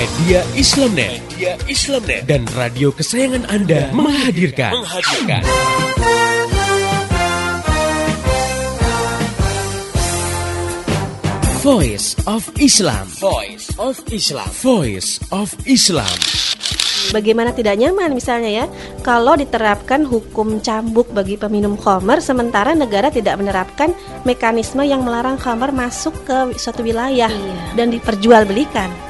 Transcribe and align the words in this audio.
Media 0.00 0.40
Islamnet, 0.56 1.20
Media 1.28 1.60
Islamnet 1.68 2.24
dan 2.24 2.48
radio 2.56 2.88
kesayangan 2.88 3.44
Anda 3.52 3.92
menghadirkan. 3.92 4.72
menghadirkan. 4.80 5.44
Voice 11.60 12.16
of 12.24 12.48
Islam. 12.56 13.04
Voice 13.20 13.68
of 13.76 14.00
Islam. 14.08 14.48
Voice 14.64 15.20
of 15.28 15.52
Islam. 15.68 16.08
Bagaimana 17.12 17.52
tidak 17.52 17.76
nyaman 17.76 18.16
misalnya 18.16 18.64
ya 18.64 18.66
kalau 19.04 19.36
diterapkan 19.36 20.08
hukum 20.08 20.64
cambuk 20.64 21.12
bagi 21.12 21.36
peminum 21.36 21.76
khamar 21.76 22.24
sementara 22.24 22.72
negara 22.72 23.12
tidak 23.12 23.36
menerapkan 23.36 23.92
mekanisme 24.24 24.80
yang 24.80 25.04
melarang 25.04 25.36
khamar 25.36 25.68
masuk 25.68 26.16
ke 26.24 26.56
suatu 26.56 26.80
wilayah 26.80 27.28
Iya. 27.28 27.76
dan 27.76 27.92
diperjualbelikan. 27.92 29.09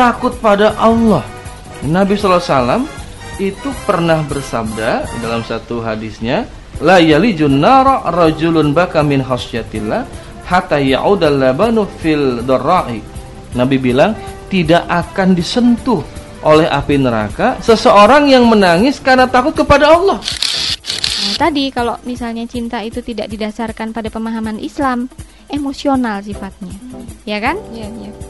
takut 0.00 0.32
pada 0.40 0.72
Allah 0.80 1.20
Nabi 1.84 2.16
SAW 2.16 2.88
itu 3.36 3.68
pernah 3.84 4.24
bersabda 4.24 5.04
dalam 5.20 5.44
satu 5.44 5.84
hadisnya 5.84 6.48
la 6.80 6.96
yalijun 6.96 7.60
nara 7.60 8.08
rajulun 8.08 8.72
baka 8.72 9.04
min 9.04 9.20
khasyatillah 9.20 10.08
hatta 10.48 10.80
ya'udal 10.80 11.36
labanu 11.36 11.84
fil 12.00 12.40
darra'i 12.48 13.04
Nabi 13.52 13.76
bilang 13.76 14.16
tidak 14.48 14.88
akan 14.88 15.36
disentuh 15.36 16.00
oleh 16.48 16.64
api 16.64 16.96
neraka 16.96 17.60
seseorang 17.60 18.24
yang 18.32 18.48
menangis 18.48 19.04
karena 19.04 19.28
takut 19.28 19.52
kepada 19.52 19.92
Allah 19.92 20.16
Nah, 21.20 21.36
tadi 21.36 21.68
kalau 21.68 22.00
misalnya 22.08 22.48
cinta 22.48 22.80
itu 22.80 23.04
tidak 23.04 23.28
didasarkan 23.28 23.92
pada 23.92 24.08
pemahaman 24.08 24.56
Islam, 24.56 25.04
emosional 25.52 26.24
sifatnya. 26.24 26.72
Ya 27.28 27.36
kan? 27.44 27.60
Iya, 27.76 27.92
iya. 27.92 28.29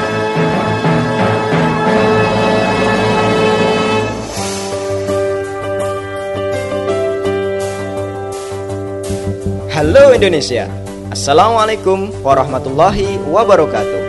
Halo 9.81 10.13
Indonesia. 10.13 10.69
Assalamualaikum 11.09 12.13
warahmatullahi 12.21 13.17
wabarakatuh. 13.25 14.01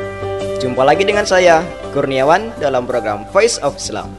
Jumpa 0.61 0.85
lagi 0.85 1.01
dengan 1.09 1.25
saya 1.25 1.65
Kurniawan 1.97 2.53
dalam 2.61 2.85
program 2.85 3.25
Voice 3.33 3.57
of 3.65 3.81
Islam. 3.81 4.13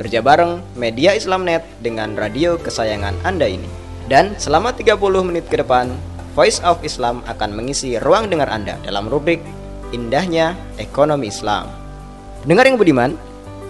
Kerja 0.00 0.24
bareng 0.24 0.64
Media 0.72 1.12
Islamnet 1.12 1.60
dengan 1.84 2.16
radio 2.16 2.56
kesayangan 2.56 3.20
Anda 3.20 3.52
ini. 3.52 3.68
Dan 4.08 4.32
selama 4.40 4.72
30 4.72 4.96
menit 5.28 5.44
ke 5.44 5.60
depan 5.60 5.92
Voice 6.32 6.64
of 6.64 6.80
Islam 6.80 7.20
akan 7.28 7.52
mengisi 7.52 8.00
ruang 8.00 8.32
dengar 8.32 8.48
Anda 8.48 8.80
dalam 8.80 9.04
rubrik 9.04 9.44
Indahnya 9.92 10.56
Ekonomi 10.80 11.28
Islam. 11.28 11.68
Dengar 12.48 12.64
yang 12.64 12.80
budiman, 12.80 13.12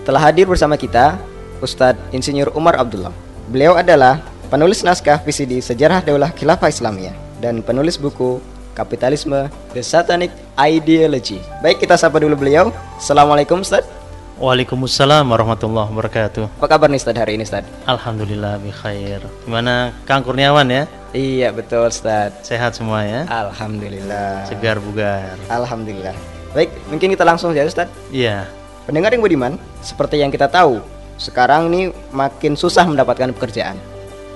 telah 0.06 0.30
hadir 0.30 0.46
bersama 0.46 0.78
kita 0.78 1.18
Ustadz 1.58 1.98
Insinyur 2.14 2.54
Umar 2.54 2.78
Abdullah. 2.78 3.10
Beliau 3.50 3.74
adalah 3.74 4.22
penulis 4.54 4.86
naskah 4.86 5.18
VCD 5.18 5.58
Sejarah 5.58 5.98
Daulah 5.98 6.30
Khilafah 6.30 6.70
Islamiyah 6.70 7.23
dan 7.38 7.62
penulis 7.62 7.98
buku 7.98 8.42
Kapitalisme 8.74 9.46
The 9.70 9.86
Satanic 9.86 10.34
Ideology. 10.58 11.38
Baik, 11.62 11.86
kita 11.86 11.94
sapa 11.94 12.18
dulu 12.18 12.34
beliau. 12.34 12.74
Assalamualaikum 12.98 13.62
Ustaz. 13.62 13.86
Waalaikumsalam 14.34 15.30
warahmatullahi 15.30 15.94
wabarakatuh. 15.94 16.58
Apa 16.58 16.66
kabar 16.66 16.90
nih 16.90 16.98
Ustaz 16.98 17.14
hari 17.14 17.38
ini 17.38 17.46
Ustaz? 17.46 17.62
Alhamdulillah 17.86 18.58
bi 18.58 18.74
khair. 18.74 19.22
Gimana 19.46 19.94
Kang 20.10 20.26
Kurniawan 20.26 20.66
ya? 20.66 20.90
Iya, 21.14 21.54
betul 21.54 21.86
Ustaz. 21.86 22.34
Sehat 22.42 22.74
semua 22.74 23.06
ya? 23.06 23.30
Alhamdulillah. 23.30 24.42
Segar 24.50 24.82
bugar. 24.82 25.38
Alhamdulillah. 25.46 26.18
Baik, 26.50 26.74
mungkin 26.90 27.14
kita 27.14 27.22
langsung 27.22 27.54
saja 27.54 27.62
Ustaz. 27.62 27.88
Iya. 28.10 28.50
Pendengar 28.90 29.14
yang 29.14 29.22
budiman, 29.22 29.54
seperti 29.86 30.18
yang 30.18 30.34
kita 30.34 30.50
tahu, 30.50 30.82
sekarang 31.14 31.70
ini 31.70 31.94
makin 32.10 32.58
susah 32.58 32.82
mendapatkan 32.90 33.30
pekerjaan. 33.38 33.78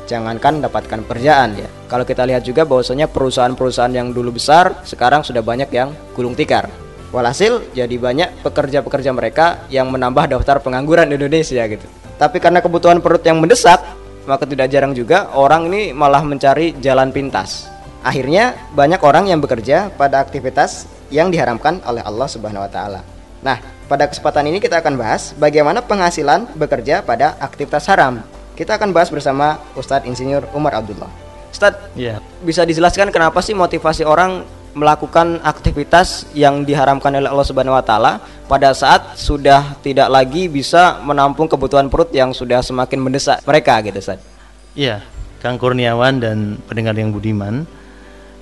Jangankan 0.09 0.65
mendapatkan 0.65 1.05
pekerjaan 1.05 1.61
ya. 1.61 1.69
Kalau 1.85 2.09
kita 2.09 2.25
lihat 2.25 2.41
juga 2.41 2.65
bahwasanya 2.65 3.13
perusahaan-perusahaan 3.13 3.93
yang 3.93 4.17
dulu 4.17 4.41
besar 4.41 4.81
sekarang 4.89 5.21
sudah 5.21 5.45
banyak 5.45 5.69
yang 5.69 5.93
gulung 6.17 6.33
tikar. 6.33 6.73
Walhasil 7.13 7.73
jadi 7.77 7.93
banyak 8.01 8.41
pekerja-pekerja 8.41 9.13
mereka 9.13 9.69
yang 9.69 9.93
menambah 9.93 10.33
daftar 10.33 10.65
pengangguran 10.65 11.09
di 11.13 11.21
Indonesia 11.21 11.61
gitu. 11.69 11.85
Tapi 12.17 12.41
karena 12.41 12.65
kebutuhan 12.65 13.05
perut 13.05 13.21
yang 13.25 13.41
mendesak, 13.41 13.85
maka 14.25 14.45
tidak 14.49 14.69
jarang 14.73 14.97
juga 14.97 15.29
orang 15.37 15.69
ini 15.73 15.93
malah 15.93 16.25
mencari 16.25 16.77
jalan 16.81 17.13
pintas. 17.13 17.69
Akhirnya 18.05 18.57
banyak 18.73 19.01
orang 19.05 19.29
yang 19.29 19.41
bekerja 19.41 19.93
pada 19.93 20.25
aktivitas 20.25 20.89
yang 21.13 21.33
diharamkan 21.33 21.81
oleh 21.85 22.05
Allah 22.05 22.29
Subhanahu 22.29 22.65
wa 22.65 22.71
taala. 22.73 23.01
Nah, 23.41 23.57
pada 23.89 24.05
kesempatan 24.05 24.45
ini 24.53 24.61
kita 24.61 24.85
akan 24.85 25.01
bahas 25.01 25.33
bagaimana 25.37 25.81
penghasilan 25.81 26.45
bekerja 26.61 27.01
pada 27.01 27.41
aktivitas 27.41 27.89
haram. 27.89 28.21
Kita 28.59 28.75
akan 28.75 28.91
bahas 28.91 29.07
bersama 29.07 29.63
Ustadz 29.79 30.11
Insinyur 30.11 30.51
Umar 30.51 30.75
Abdullah. 30.83 31.07
Ustadz, 31.55 31.95
Iya. 31.95 32.19
bisa 32.43 32.67
dijelaskan 32.67 33.15
kenapa 33.15 33.39
sih 33.39 33.55
motivasi 33.55 34.03
orang 34.03 34.43
melakukan 34.75 35.39
aktivitas 35.47 36.27
yang 36.35 36.67
diharamkan 36.67 37.15
oleh 37.15 37.31
Allah 37.31 37.47
Subhanahu 37.47 37.79
wa 37.79 37.87
taala 37.87 38.19
pada 38.51 38.75
saat 38.75 39.15
sudah 39.15 39.79
tidak 39.79 40.11
lagi 40.11 40.51
bisa 40.51 40.99
menampung 41.07 41.47
kebutuhan 41.47 41.87
perut 41.87 42.11
yang 42.11 42.35
sudah 42.35 42.59
semakin 42.59 42.99
mendesak 42.99 43.39
mereka 43.47 43.79
gitu, 43.87 44.03
Ustadz. 44.03 44.27
Iya. 44.75 45.07
Kang 45.39 45.55
Kurniawan 45.55 46.19
dan 46.19 46.59
pendengar 46.67 46.99
yang 46.99 47.15
budiman. 47.15 47.63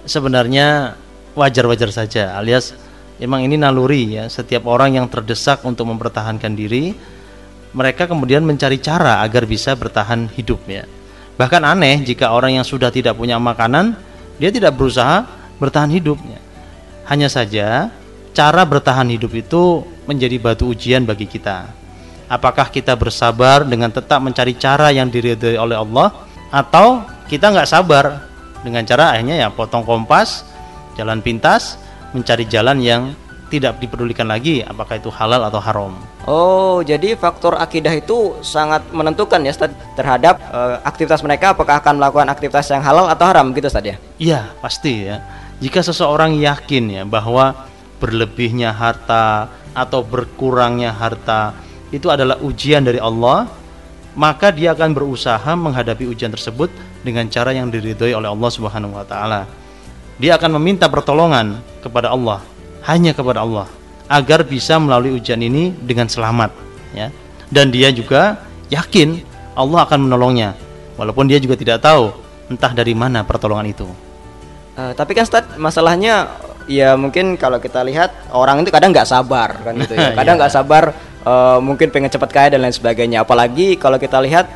Sebenarnya 0.08 0.96
wajar-wajar 1.36 1.92
saja 1.92 2.32
alias 2.40 2.72
memang 3.20 3.44
ini 3.44 3.60
naluri 3.60 4.16
ya. 4.16 4.32
Setiap 4.32 4.64
orang 4.64 4.96
yang 4.96 5.06
terdesak 5.12 5.60
untuk 5.68 5.92
mempertahankan 5.92 6.56
diri 6.56 6.96
mereka 7.72 8.06
kemudian 8.06 8.44
mencari 8.44 8.78
cara 8.78 9.22
agar 9.24 9.48
bisa 9.48 9.74
bertahan 9.74 10.28
hidup 10.34 10.62
ya. 10.68 10.84
Bahkan 11.36 11.62
aneh 11.62 12.00
jika 12.04 12.32
orang 12.32 12.60
yang 12.60 12.66
sudah 12.66 12.88
tidak 12.88 13.16
punya 13.16 13.36
makanan, 13.36 13.96
dia 14.40 14.48
tidak 14.48 14.76
berusaha 14.76 15.24
bertahan 15.60 15.92
hidupnya. 15.92 16.40
Hanya 17.08 17.28
saja 17.28 17.92
cara 18.36 18.62
bertahan 18.64 19.08
hidup 19.08 19.32
itu 19.32 19.84
menjadi 20.04 20.36
batu 20.40 20.72
ujian 20.72 21.04
bagi 21.04 21.24
kita. 21.24 21.68
Apakah 22.26 22.68
kita 22.72 22.92
bersabar 22.98 23.62
dengan 23.62 23.88
tetap 23.88 24.18
mencari 24.18 24.58
cara 24.58 24.90
yang 24.90 25.06
diridhoi 25.06 25.56
oleh 25.56 25.78
Allah 25.78 26.10
atau 26.50 27.06
kita 27.30 27.54
nggak 27.54 27.70
sabar 27.70 28.26
dengan 28.66 28.82
cara 28.82 29.14
akhirnya 29.14 29.46
ya 29.46 29.48
potong 29.52 29.86
kompas, 29.86 30.42
jalan 30.98 31.22
pintas, 31.22 31.78
mencari 32.10 32.48
jalan 32.50 32.82
yang 32.82 33.02
tidak 33.46 33.78
dipedulikan 33.78 34.26
lagi 34.26 34.62
apakah 34.66 34.98
itu 34.98 35.10
halal 35.10 35.46
atau 35.46 35.60
haram. 35.62 35.94
Oh, 36.26 36.82
jadi 36.82 37.14
faktor 37.14 37.54
akidah 37.54 37.94
itu 37.94 38.34
sangat 38.42 38.82
menentukan 38.90 39.38
ya 39.46 39.54
Ustaz 39.54 39.70
terhadap 39.94 40.42
eh, 40.42 40.76
aktivitas 40.82 41.22
mereka 41.22 41.54
apakah 41.54 41.78
akan 41.78 42.02
melakukan 42.02 42.26
aktivitas 42.26 42.74
yang 42.74 42.82
halal 42.82 43.06
atau 43.06 43.24
haram 43.30 43.54
gitu 43.54 43.70
Ustaz 43.70 43.86
ya. 43.86 43.96
Iya, 44.18 44.40
pasti 44.58 45.06
ya. 45.06 45.22
Jika 45.62 45.80
seseorang 45.80 46.34
yakin 46.36 46.84
ya 46.90 47.02
bahwa 47.06 47.54
berlebihnya 48.02 48.74
harta 48.74 49.48
atau 49.72 50.04
berkurangnya 50.04 50.92
harta 50.92 51.56
itu 51.94 52.10
adalah 52.10 52.36
ujian 52.42 52.82
dari 52.82 52.98
Allah, 52.98 53.46
maka 54.18 54.50
dia 54.50 54.74
akan 54.74 54.90
berusaha 54.96 55.52
menghadapi 55.54 56.08
ujian 56.08 56.32
tersebut 56.32 56.72
dengan 57.06 57.28
cara 57.30 57.54
yang 57.54 57.70
diridhoi 57.70 58.16
oleh 58.16 58.26
Allah 58.26 58.50
Subhanahu 58.50 58.98
wa 58.98 59.06
taala. 59.06 59.46
Dia 60.16 60.40
akan 60.40 60.56
meminta 60.56 60.88
pertolongan 60.88 61.60
kepada 61.84 62.10
Allah, 62.10 62.40
hanya 62.86 63.12
kepada 63.12 63.42
Allah 63.42 63.66
agar 64.06 64.46
bisa 64.46 64.78
melalui 64.78 65.18
ujian 65.18 65.42
ini 65.42 65.74
dengan 65.74 66.06
selamat 66.06 66.54
ya. 66.94 67.10
Dan 67.46 67.70
dia 67.70 67.90
juga 67.90 68.42
yakin 68.70 69.22
Allah 69.54 69.86
akan 69.86 70.06
menolongnya 70.06 70.54
walaupun 70.98 71.26
dia 71.26 71.38
juga 71.42 71.54
tidak 71.58 71.82
tahu 71.82 72.10
entah 72.50 72.70
dari 72.70 72.94
mana 72.94 73.26
pertolongan 73.26 73.66
itu. 73.66 73.86
Eh, 74.76 74.92
tapi 74.94 75.16
kan 75.16 75.26
Ustaz, 75.26 75.46
masalahnya 75.58 76.30
ya 76.66 76.98
mungkin 76.98 77.38
kalau 77.38 77.58
kita 77.62 77.82
lihat 77.86 78.30
orang 78.34 78.62
itu 78.62 78.70
kadang 78.70 78.90
nggak 78.94 79.08
sabar 79.08 79.56
kan 79.62 79.74
gitu 79.78 79.94
ya. 79.94 80.14
Kadang 80.18 80.38
nggak 80.38 80.52
sabar 80.54 80.94
eh, 81.26 81.58
mungkin 81.58 81.90
pengen 81.90 82.10
cepat 82.10 82.30
kaya 82.30 82.48
dan 82.54 82.62
lain 82.62 82.74
sebagainya. 82.74 83.26
Apalagi 83.26 83.74
kalau 83.78 83.98
kita 83.98 84.22
lihat 84.22 84.46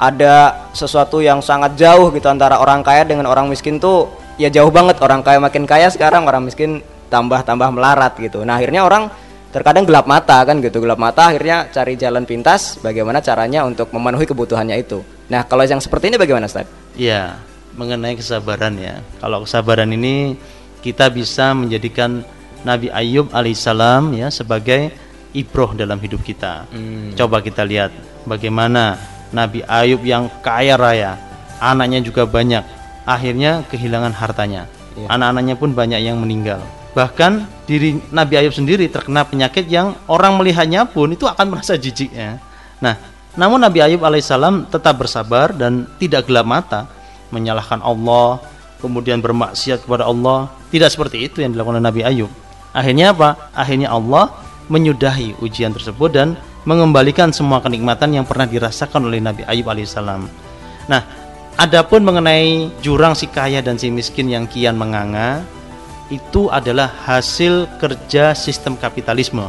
ada 0.00 0.68
sesuatu 0.72 1.20
yang 1.20 1.44
sangat 1.44 1.76
jauh 1.76 2.08
gitu 2.14 2.24
antara 2.30 2.56
orang 2.56 2.80
kaya 2.80 3.04
dengan 3.04 3.28
orang 3.28 3.52
miskin 3.52 3.76
tuh 3.76 4.08
ya 4.40 4.48
jauh 4.48 4.72
banget 4.72 4.96
orang 5.04 5.20
kaya 5.20 5.36
makin 5.36 5.68
kaya 5.68 5.92
sekarang 5.92 6.24
orang 6.24 6.48
miskin 6.48 6.80
tambah-tambah 7.10 7.68
melarat 7.74 8.14
gitu. 8.22 8.46
Nah, 8.46 8.56
akhirnya 8.62 8.86
orang 8.86 9.10
terkadang 9.50 9.82
gelap 9.82 10.06
mata 10.06 10.38
kan 10.46 10.62
gitu. 10.62 10.78
Gelap 10.78 11.02
mata 11.02 11.34
akhirnya 11.34 11.66
cari 11.74 11.98
jalan 11.98 12.22
pintas 12.22 12.78
bagaimana 12.78 13.18
caranya 13.18 13.66
untuk 13.66 13.90
memenuhi 13.90 14.24
kebutuhannya 14.24 14.78
itu. 14.78 15.02
Nah, 15.26 15.42
kalau 15.44 15.66
yang 15.66 15.82
seperti 15.82 16.14
ini 16.14 16.16
bagaimana, 16.16 16.46
Ustaz? 16.46 16.70
Ya, 16.94 17.42
mengenai 17.74 18.14
kesabaran 18.14 18.78
ya. 18.78 19.02
Kalau 19.18 19.42
kesabaran 19.42 19.90
ini 19.90 20.38
kita 20.80 21.10
bisa 21.10 21.52
menjadikan 21.52 22.22
Nabi 22.62 22.88
Ayub 22.94 23.28
alaihissalam 23.34 24.14
ya 24.14 24.30
sebagai 24.30 24.94
ibroh 25.34 25.74
dalam 25.74 25.98
hidup 25.98 26.22
kita. 26.22 26.66
Coba 27.14 27.42
kita 27.42 27.62
lihat 27.62 27.94
bagaimana 28.26 28.98
Nabi 29.30 29.62
Ayub 29.64 30.02
yang 30.02 30.26
kaya 30.42 30.74
raya, 30.74 31.14
anaknya 31.62 32.02
juga 32.02 32.26
banyak, 32.26 32.66
akhirnya 33.06 33.62
kehilangan 33.70 34.12
hartanya. 34.12 34.66
Anak-anaknya 35.06 35.54
pun 35.56 35.70
banyak 35.72 36.00
yang 36.02 36.18
meninggal. 36.18 36.60
Bahkan 36.90 37.64
diri 37.70 38.02
Nabi 38.10 38.34
Ayub 38.34 38.54
sendiri 38.54 38.90
terkena 38.90 39.22
penyakit 39.22 39.70
yang 39.70 39.94
orang 40.10 40.34
melihatnya 40.34 40.86
pun 40.90 41.14
itu 41.14 41.22
akan 41.22 41.46
merasa 41.54 41.78
jijik 41.78 42.10
ya. 42.10 42.42
Nah, 42.82 42.98
namun 43.38 43.62
Nabi 43.62 43.78
Ayub 43.78 44.02
alaihissalam 44.02 44.66
tetap 44.66 44.98
bersabar 44.98 45.54
dan 45.54 45.86
tidak 46.02 46.26
gelap 46.26 46.46
mata 46.50 46.90
menyalahkan 47.30 47.78
Allah, 47.78 48.42
kemudian 48.82 49.22
bermaksiat 49.22 49.86
kepada 49.86 50.10
Allah. 50.10 50.50
Tidak 50.74 50.90
seperti 50.90 51.30
itu 51.30 51.38
yang 51.42 51.54
dilakukan 51.54 51.78
oleh 51.78 51.86
Nabi 51.86 52.02
Ayub. 52.02 52.30
Akhirnya 52.74 53.14
apa? 53.14 53.50
Akhirnya 53.54 53.94
Allah 53.94 54.34
menyudahi 54.70 55.38
ujian 55.42 55.70
tersebut 55.74 56.10
dan 56.10 56.34
mengembalikan 56.66 57.30
semua 57.30 57.62
kenikmatan 57.62 58.14
yang 58.14 58.26
pernah 58.26 58.50
dirasakan 58.50 59.06
oleh 59.06 59.22
Nabi 59.22 59.46
Ayub 59.46 59.70
alaihissalam. 59.70 60.26
Nah, 60.90 61.02
adapun 61.54 62.02
mengenai 62.02 62.70
jurang 62.82 63.14
si 63.14 63.30
kaya 63.30 63.62
dan 63.62 63.78
si 63.78 63.94
miskin 63.94 64.26
yang 64.26 64.50
kian 64.50 64.74
menganga, 64.74 65.46
itu 66.10 66.50
adalah 66.50 66.90
hasil 67.06 67.70
kerja 67.78 68.34
sistem 68.34 68.74
kapitalisme. 68.74 69.46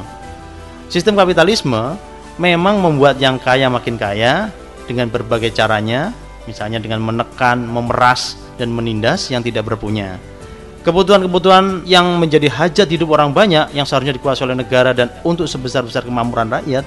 Sistem 0.87 1.17
kapitalisme 1.17 1.97
memang 2.37 2.79
membuat 2.79 3.17
yang 3.17 3.41
kaya 3.41 3.67
makin 3.67 3.97
kaya 3.97 4.53
dengan 4.85 5.09
berbagai 5.09 5.51
caranya, 5.51 6.13
misalnya 6.45 6.77
dengan 6.77 7.01
menekan, 7.01 7.65
memeras, 7.65 8.37
dan 8.61 8.69
menindas 8.69 9.27
yang 9.33 9.41
tidak 9.41 9.65
berpunya. 9.65 10.21
Kebutuhan-kebutuhan 10.81 11.85
yang 11.85 12.17
menjadi 12.17 12.49
hajat 12.49 12.89
hidup 12.89 13.13
orang 13.13 13.29
banyak 13.29 13.69
yang 13.73 13.85
seharusnya 13.85 14.17
dikuasai 14.17 14.49
oleh 14.49 14.57
negara 14.57 14.97
dan 14.97 15.13
untuk 15.21 15.45
sebesar-besar 15.45 16.01
kemakmuran 16.05 16.49
rakyat, 16.49 16.85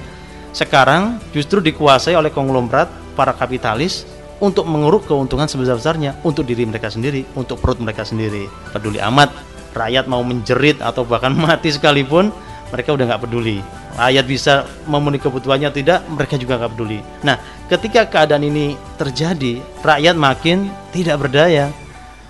sekarang 0.51 1.19
justru 1.31 1.63
dikuasai 1.63 2.15
oleh 2.15 2.31
konglomerat 2.31 2.91
para 3.15 3.31
kapitalis 3.31 4.03
untuk 4.43 4.67
menguruk 4.67 5.07
keuntungan 5.07 5.47
sebesar-besarnya 5.47 6.19
untuk 6.27 6.43
diri 6.43 6.67
mereka 6.67 6.91
sendiri, 6.91 7.23
untuk 7.39 7.63
perut 7.63 7.79
mereka 7.79 8.03
sendiri. 8.03 8.51
Peduli 8.75 8.99
amat 8.99 9.54
rakyat 9.75 10.07
mau 10.07 10.23
menjerit 10.23 10.79
atau 10.79 11.03
bahkan 11.03 11.35
mati 11.45 11.69
sekalipun, 11.75 12.31
mereka 12.71 12.95
udah 12.95 13.05
nggak 13.11 13.23
peduli. 13.27 13.59
Rakyat 13.95 14.25
bisa 14.27 14.53
memenuhi 14.87 15.23
kebutuhannya 15.23 15.71
atau 15.71 15.79
tidak, 15.79 15.99
mereka 16.07 16.35
juga 16.35 16.59
nggak 16.59 16.71
peduli. 16.75 16.99
Nah, 17.23 17.39
ketika 17.67 18.07
keadaan 18.07 18.43
ini 18.43 18.75
terjadi, 18.99 19.59
rakyat 19.83 20.15
makin 20.15 20.71
tidak 20.91 21.27
berdaya. 21.27 21.71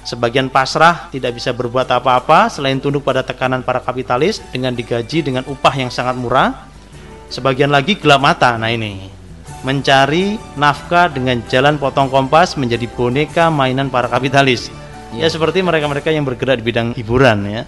Sebagian 0.05 0.53
pasrah 0.53 1.09
tidak 1.09 1.33
bisa 1.33 1.49
berbuat 1.49 1.89
apa-apa 1.89 2.45
selain 2.53 2.77
tunduk 2.77 3.01
pada 3.01 3.25
tekanan 3.25 3.65
para 3.65 3.81
kapitalis 3.81 4.37
dengan 4.53 4.77
digaji 4.77 5.25
dengan 5.25 5.41
upah 5.49 5.73
yang 5.73 5.89
sangat 5.89 6.13
murah. 6.13 6.69
Sebagian 7.33 7.73
lagi 7.73 7.97
gelap 7.97 8.21
mata. 8.21 8.53
Nah 8.53 8.69
ini 8.69 9.09
mencari 9.65 10.37
nafkah 10.53 11.09
dengan 11.09 11.41
jalan 11.49 11.81
potong 11.81 12.13
kompas 12.13 12.53
menjadi 12.53 12.85
boneka 12.85 13.49
mainan 13.49 13.89
para 13.89 14.05
kapitalis. 14.05 14.69
Ya 15.15 15.27
seperti 15.31 15.63
mereka-mereka 15.63 16.11
yang 16.11 16.27
bergerak 16.27 16.59
di 16.59 16.65
bidang 16.65 16.91
hiburan 16.91 17.47
ya. 17.47 17.63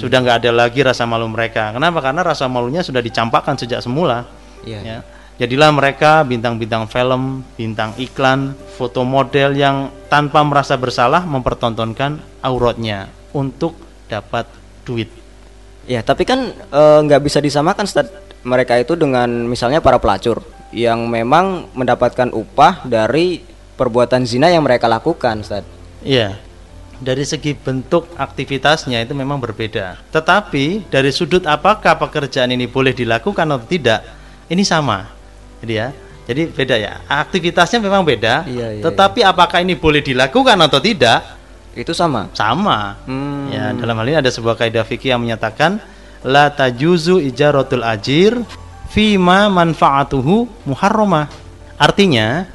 Sudah 0.00 0.24
nggak 0.24 0.44
ada 0.44 0.50
lagi 0.50 0.80
rasa 0.80 1.04
malu 1.04 1.28
mereka. 1.28 1.70
Kenapa? 1.76 2.00
Karena 2.00 2.24
rasa 2.24 2.48
malunya 2.48 2.80
sudah 2.80 3.04
dicampakkan 3.04 3.60
sejak 3.60 3.84
semula. 3.84 4.24
Iya. 4.64 4.80
Ya. 4.80 4.98
Jadilah 5.40 5.72
mereka 5.74 6.22
bintang-bintang 6.22 6.86
film, 6.86 7.42
bintang 7.56 7.96
iklan, 7.98 8.54
foto 8.76 9.02
model 9.02 9.56
yang 9.56 9.90
tanpa 10.06 10.44
merasa 10.44 10.76
bersalah 10.76 11.24
mempertontonkan 11.24 12.20
auratnya 12.44 13.08
untuk 13.32 13.74
dapat 14.06 14.46
duit. 14.84 15.08
Ya, 15.88 16.04
tapi 16.04 16.22
kan 16.22 16.52
eh, 16.52 16.98
nggak 17.02 17.22
bisa 17.26 17.42
disamakan 17.42 17.88
mereka 18.46 18.78
itu 18.78 18.94
dengan 18.94 19.26
misalnya 19.48 19.82
para 19.82 19.98
pelacur 19.98 20.44
yang 20.70 21.04
memang 21.10 21.68
mendapatkan 21.74 22.30
upah 22.32 22.86
dari 22.86 23.42
perbuatan 23.76 24.22
zina 24.28 24.46
yang 24.52 24.62
mereka 24.62 24.86
lakukan, 24.86 25.42
Ustaz. 25.42 25.64
Iya. 26.04 26.51
Dari 27.02 27.26
segi 27.26 27.58
bentuk 27.58 28.14
aktivitasnya 28.14 29.02
itu 29.02 29.10
memang 29.10 29.42
berbeda. 29.42 29.98
Tetapi 30.14 30.86
dari 30.86 31.10
sudut 31.10 31.42
apakah 31.50 31.98
pekerjaan 31.98 32.54
ini 32.54 32.70
boleh 32.70 32.94
dilakukan 32.94 33.42
atau 33.42 33.66
tidak, 33.66 34.06
ini 34.46 34.62
sama. 34.62 35.10
Jadi 35.58 35.74
ya. 35.74 35.90
Jadi 36.22 36.54
beda 36.54 36.78
ya. 36.78 37.02
Aktivitasnya 37.10 37.82
memang 37.82 38.06
beda. 38.06 38.46
Iya, 38.46 38.78
iya, 38.78 38.82
tetapi 38.86 39.26
apakah 39.26 39.58
ini 39.58 39.74
boleh 39.74 39.98
dilakukan 39.98 40.54
atau 40.62 40.78
tidak? 40.78 41.42
Itu 41.74 41.90
sama. 41.90 42.30
Sama. 42.38 43.02
Hmm. 43.02 43.50
Ya, 43.50 43.74
dalam 43.74 43.98
hal 43.98 44.06
ini 44.06 44.18
ada 44.22 44.30
sebuah 44.30 44.54
kaidah 44.54 44.86
fikih 44.86 45.18
yang 45.18 45.22
menyatakan 45.26 45.82
la 46.22 46.46
tajuzu 46.54 47.18
ijaratul 47.18 47.82
ajir 47.82 48.38
fima 48.94 49.50
manfaatuhu 49.50 50.46
muharramah. 50.62 51.26
Artinya, 51.74 52.46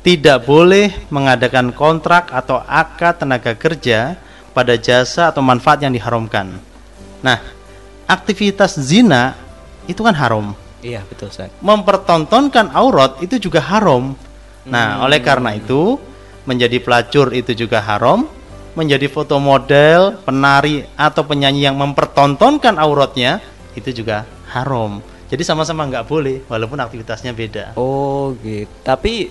tidak 0.00 0.48
boleh 0.48 0.92
mengadakan 1.12 1.76
kontrak 1.76 2.32
atau 2.32 2.64
akad 2.64 3.20
tenaga 3.20 3.52
kerja 3.52 4.16
pada 4.56 4.74
jasa 4.80 5.28
atau 5.28 5.44
manfaat 5.44 5.84
yang 5.84 5.92
diharamkan. 5.92 6.56
Nah, 7.20 7.38
aktivitas 8.08 8.80
zina 8.80 9.36
itu 9.84 10.00
kan 10.00 10.16
haram. 10.16 10.56
Iya, 10.80 11.04
betul, 11.04 11.28
Ustaz. 11.28 11.52
Mempertontonkan 11.60 12.72
aurat 12.72 13.20
itu 13.20 13.36
juga 13.36 13.60
haram. 13.60 14.16
Nah, 14.64 15.04
oleh 15.04 15.20
karena 15.20 15.52
itu 15.52 16.00
menjadi 16.48 16.80
pelacur 16.80 17.36
itu 17.36 17.52
juga 17.52 17.84
haram, 17.84 18.24
menjadi 18.72 19.04
foto 19.12 19.36
model, 19.36 20.16
penari 20.24 20.88
atau 20.96 21.22
penyanyi 21.28 21.68
yang 21.68 21.76
mempertontonkan 21.76 22.80
auratnya 22.80 23.44
itu 23.76 23.92
juga 23.92 24.24
haram. 24.48 25.04
Jadi 25.30 25.46
sama-sama 25.46 25.86
nggak 25.86 26.08
boleh 26.08 26.36
walaupun 26.48 26.80
aktivitasnya 26.80 27.36
beda. 27.36 27.64
Oh, 27.78 28.34
gitu. 28.42 28.72
Tapi 28.82 29.30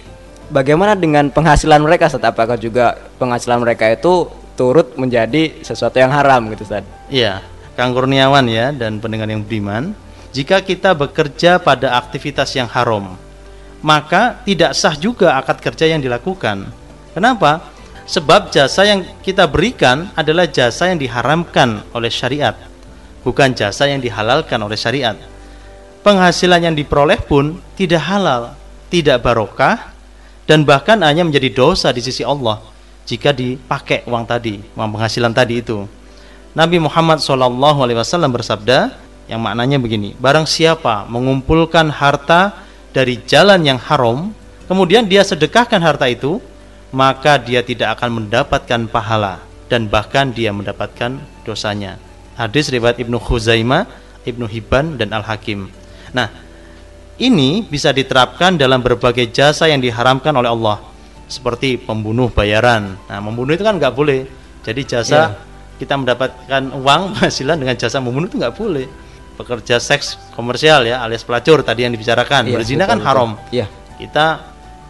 bagaimana 0.49 0.97
dengan 0.97 1.29
penghasilan 1.29 1.79
mereka, 1.81 2.09
Ustaz? 2.09 2.25
Apakah 2.25 2.57
juga 2.57 2.97
penghasilan 3.21 3.61
mereka 3.61 3.87
itu 3.89 4.27
turut 4.59 4.97
menjadi 4.99 5.63
sesuatu 5.63 5.97
yang 5.97 6.11
haram 6.11 6.49
gitu, 6.51 6.67
Ustaz? 6.67 6.83
Iya, 7.07 7.41
Kang 7.79 7.95
Kurniawan 7.95 8.45
ya 8.51 8.75
dan 8.75 8.99
pendengar 8.99 9.29
yang 9.31 9.45
budiman, 9.45 9.95
jika 10.35 10.61
kita 10.61 10.93
bekerja 10.93 11.57
pada 11.63 11.95
aktivitas 11.95 12.53
yang 12.53 12.67
haram, 12.67 13.15
maka 13.79 14.43
tidak 14.43 14.75
sah 14.75 14.93
juga 14.93 15.39
akad 15.39 15.63
kerja 15.63 15.89
yang 15.89 16.03
dilakukan. 16.03 16.69
Kenapa? 17.15 17.63
Sebab 18.09 18.49
jasa 18.49 18.89
yang 18.89 19.05
kita 19.21 19.45
berikan 19.45 20.09
adalah 20.17 20.49
jasa 20.49 20.89
yang 20.89 20.97
diharamkan 20.97 21.85
oleh 21.93 22.09
syariat, 22.09 22.57
bukan 23.21 23.53
jasa 23.53 23.85
yang 23.85 24.01
dihalalkan 24.01 24.57
oleh 24.59 24.75
syariat. 24.75 25.13
Penghasilan 26.01 26.67
yang 26.67 26.75
diperoleh 26.75 27.21
pun 27.21 27.61
tidak 27.77 28.01
halal, 28.09 28.57
tidak 28.89 29.21
barokah, 29.21 29.93
dan 30.49 30.65
bahkan 30.65 30.97
hanya 31.05 31.21
menjadi 31.21 31.53
dosa 31.53 31.93
di 31.93 32.01
sisi 32.01 32.25
Allah 32.25 32.57
jika 33.05 33.29
dipakai 33.29 34.01
uang 34.09 34.25
tadi, 34.25 34.57
uang 34.73 34.97
penghasilan 34.97 35.29
tadi 35.29 35.61
itu. 35.61 35.85
Nabi 36.57 36.81
Muhammad 36.81 37.21
SAW 37.21 37.53
bersabda 38.33 38.97
yang 39.29 39.45
maknanya 39.45 39.77
begini, 39.77 40.17
barang 40.17 40.49
siapa 40.49 41.05
mengumpulkan 41.05 41.93
harta 41.93 42.65
dari 42.89 43.21
jalan 43.29 43.61
yang 43.61 43.77
haram, 43.77 44.33
kemudian 44.65 45.05
dia 45.05 45.21
sedekahkan 45.21 45.77
harta 45.85 46.09
itu, 46.09 46.41
maka 46.89 47.37
dia 47.37 47.61
tidak 47.61 48.01
akan 48.01 48.25
mendapatkan 48.25 48.89
pahala 48.89 49.45
dan 49.69 49.85
bahkan 49.85 50.33
dia 50.33 50.49
mendapatkan 50.49 51.21
dosanya. 51.45 52.01
Hadis 52.33 52.73
riwayat 52.73 52.97
Ibnu 52.97 53.21
Khuzaimah, 53.21 53.85
Ibnu 54.25 54.49
Hibban 54.49 54.97
dan 54.97 55.13
Al-Hakim. 55.13 55.69
Nah, 56.09 56.33
ini 57.19 57.63
bisa 57.67 57.91
diterapkan 57.91 58.55
dalam 58.55 58.79
berbagai 58.79 59.29
jasa 59.29 59.67
yang 59.67 59.83
diharamkan 59.83 60.31
oleh 60.31 60.47
Allah, 60.47 60.79
seperti 61.27 61.75
pembunuh 61.75 62.31
bayaran. 62.31 62.95
Nah, 63.05 63.19
membunuh 63.19 63.53
itu 63.53 63.61
kan 63.61 63.75
nggak 63.75 63.93
boleh. 63.93 64.25
Jadi 64.63 64.81
jasa 64.87 65.35
kita 65.79 65.95
mendapatkan 65.99 66.63
uang 66.75 67.01
penghasilan 67.15 67.59
dengan 67.59 67.75
jasa 67.75 67.99
membunuh 67.99 68.31
itu 68.31 68.39
nggak 68.39 68.55
boleh. 68.55 68.87
Pekerja 69.39 69.79
seks 69.79 70.19
komersial 70.35 70.83
ya, 70.83 70.99
alias 70.99 71.23
pelacur 71.23 71.63
tadi 71.63 71.87
yang 71.87 71.95
dibicarakan. 71.95 72.51
Iya, 72.51 72.55
Berzina 72.59 72.83
kan 72.83 72.99
haram. 72.99 73.39
Iya. 73.51 73.71
Kita 73.95 74.25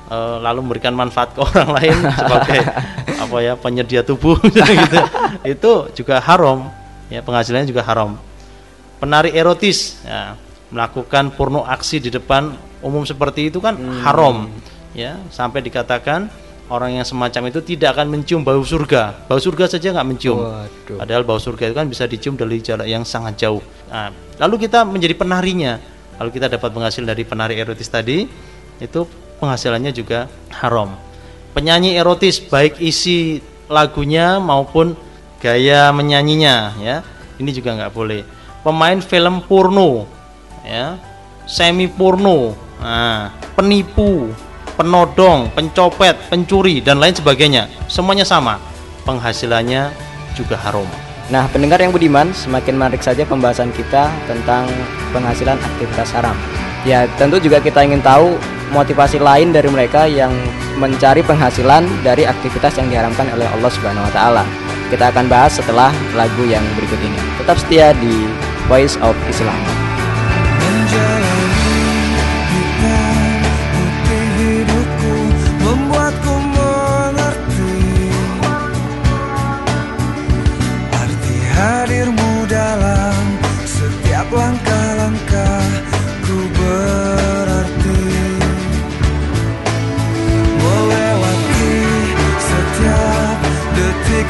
eh, 0.10 0.38
lalu 0.42 0.60
memberikan 0.66 0.94
manfaat 0.98 1.38
ke 1.38 1.42
orang 1.42 1.70
lain 1.78 1.98
sebagai 2.20 2.62
apa 3.20 3.38
ya 3.46 3.54
penyedia 3.54 4.02
tubuh 4.02 4.42
gitu 4.50 5.00
itu 5.46 5.72
juga 6.02 6.18
haram 6.18 6.72
ya 7.14 7.22
penghasilannya 7.22 7.68
juga 7.70 7.86
haram 7.86 8.18
penari 8.98 9.32
erotis 9.36 10.02
ya, 10.02 10.34
melakukan 10.70 11.34
porno 11.34 11.66
aksi 11.66 11.98
di 11.98 12.10
depan 12.14 12.54
umum 12.86 13.04
seperti 13.04 13.50
itu 13.50 13.60
kan 13.60 13.76
haram 14.06 14.50
ya. 14.94 15.18
Sampai 15.34 15.66
dikatakan 15.66 16.30
orang 16.70 17.02
yang 17.02 17.06
semacam 17.06 17.50
itu 17.50 17.60
tidak 17.66 17.98
akan 17.98 18.08
mencium 18.14 18.42
bau 18.46 18.62
surga. 18.62 19.26
Bau 19.26 19.42
surga 19.42 19.66
saja 19.78 19.92
nggak 19.92 20.08
mencium. 20.08 20.40
Waduh. 20.40 20.98
padahal 21.02 21.24
bau 21.26 21.42
surga 21.42 21.74
itu 21.74 21.76
kan 21.76 21.88
bisa 21.90 22.06
dicium 22.06 22.38
dari 22.38 22.62
jarak 22.62 22.86
yang 22.86 23.04
sangat 23.04 23.42
jauh. 23.42 23.62
Nah, 23.90 24.14
lalu 24.38 24.70
kita 24.70 24.86
menjadi 24.86 25.18
penarinya. 25.18 25.82
Lalu 26.22 26.30
kita 26.36 26.52
dapat 26.52 26.70
penghasil 26.76 27.04
dari 27.08 27.24
penari 27.24 27.56
erotis 27.56 27.88
tadi 27.88 28.28
itu 28.80 29.00
penghasilannya 29.40 29.92
juga 29.96 30.28
haram. 30.52 30.94
Penyanyi 31.56 31.98
erotis 31.98 32.44
baik 32.44 32.78
isi 32.84 33.42
lagunya 33.72 34.38
maupun 34.38 34.94
gaya 35.42 35.90
menyanyinya 35.96 36.56
ya. 36.78 37.02
Ini 37.40 37.50
juga 37.56 37.74
nggak 37.74 37.94
boleh. 37.96 38.22
Pemain 38.62 39.00
film 39.00 39.40
porno 39.48 40.19
ya 40.70 41.02
semi 41.50 41.90
porno 41.90 42.54
nah, 42.78 43.34
penipu 43.58 44.30
penodong 44.78 45.50
pencopet 45.58 46.14
pencuri 46.30 46.80
dan 46.80 47.02
lain 47.02 47.18
sebagainya 47.18 47.66
semuanya 47.90 48.24
sama 48.24 48.62
penghasilannya 49.04 49.90
juga 50.38 50.56
haram 50.62 50.86
Nah, 51.30 51.46
pendengar 51.54 51.78
yang 51.78 51.94
budiman, 51.94 52.34
semakin 52.34 52.74
menarik 52.74 53.06
saja 53.06 53.22
pembahasan 53.22 53.70
kita 53.78 54.10
tentang 54.26 54.66
penghasilan 55.14 55.62
aktivitas 55.62 56.10
haram. 56.18 56.34
Ya, 56.82 57.06
tentu 57.22 57.38
juga 57.38 57.62
kita 57.62 57.86
ingin 57.86 58.02
tahu 58.02 58.34
motivasi 58.74 59.22
lain 59.22 59.54
dari 59.54 59.70
mereka 59.70 60.10
yang 60.10 60.34
mencari 60.82 61.22
penghasilan 61.22 61.86
dari 62.02 62.26
aktivitas 62.26 62.82
yang 62.82 62.90
diharamkan 62.90 63.30
oleh 63.30 63.46
Allah 63.46 63.70
Subhanahu 63.70 64.10
wa 64.10 64.14
taala. 64.14 64.44
Kita 64.90 65.14
akan 65.14 65.30
bahas 65.30 65.54
setelah 65.54 65.94
lagu 66.18 66.50
yang 66.50 66.66
berikut 66.74 66.98
ini. 66.98 67.20
Tetap 67.38 67.62
setia 67.62 67.94
di 68.02 68.26
Voice 68.66 68.98
of 69.06 69.14
Islam. 69.30 69.79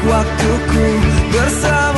Waktuku 0.08 0.86
bersama 1.32 1.89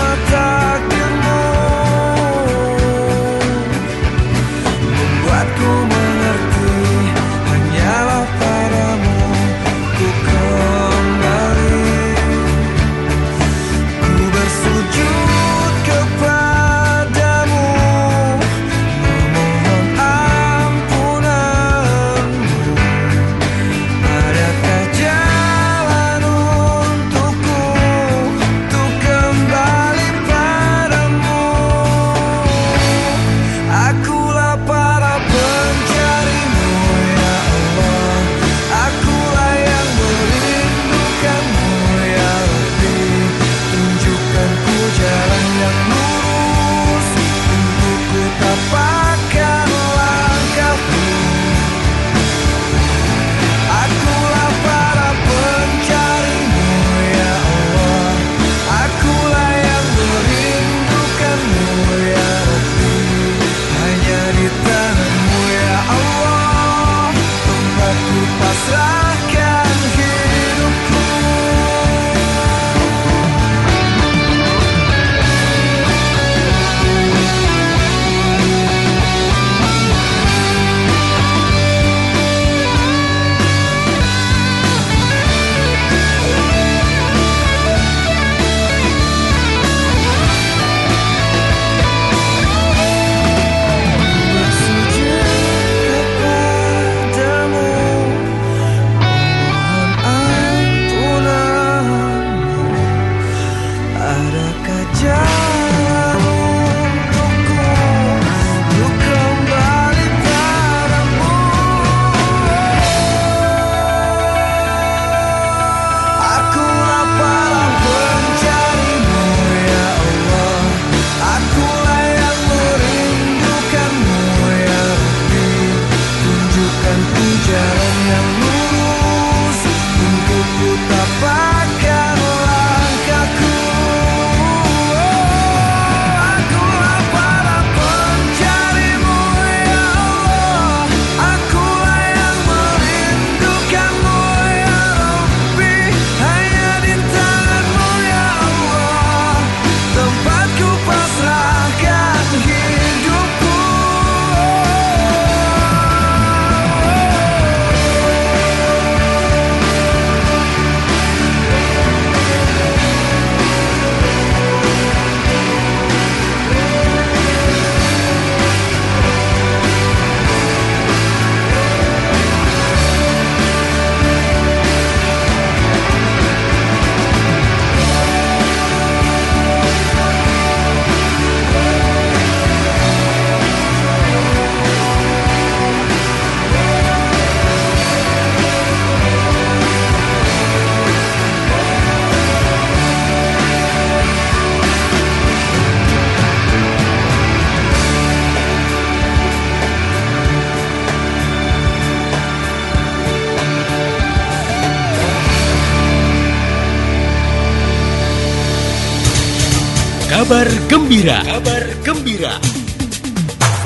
gembira. 211.03 211.19
Kabar 211.27 211.63
gembira. 211.83 212.35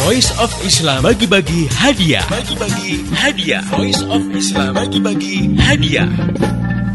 Voice 0.09 0.33
of 0.41 0.49
Islam 0.65 1.05
bagi-bagi 1.05 1.69
hadiah. 1.69 2.25
Bagi-bagi 2.33 3.05
hadiah. 3.13 3.61
Voice 3.77 4.01
of 4.09 4.25
Islam 4.33 4.73
bagi-bagi 4.73 5.53
hadiah. 5.61 6.09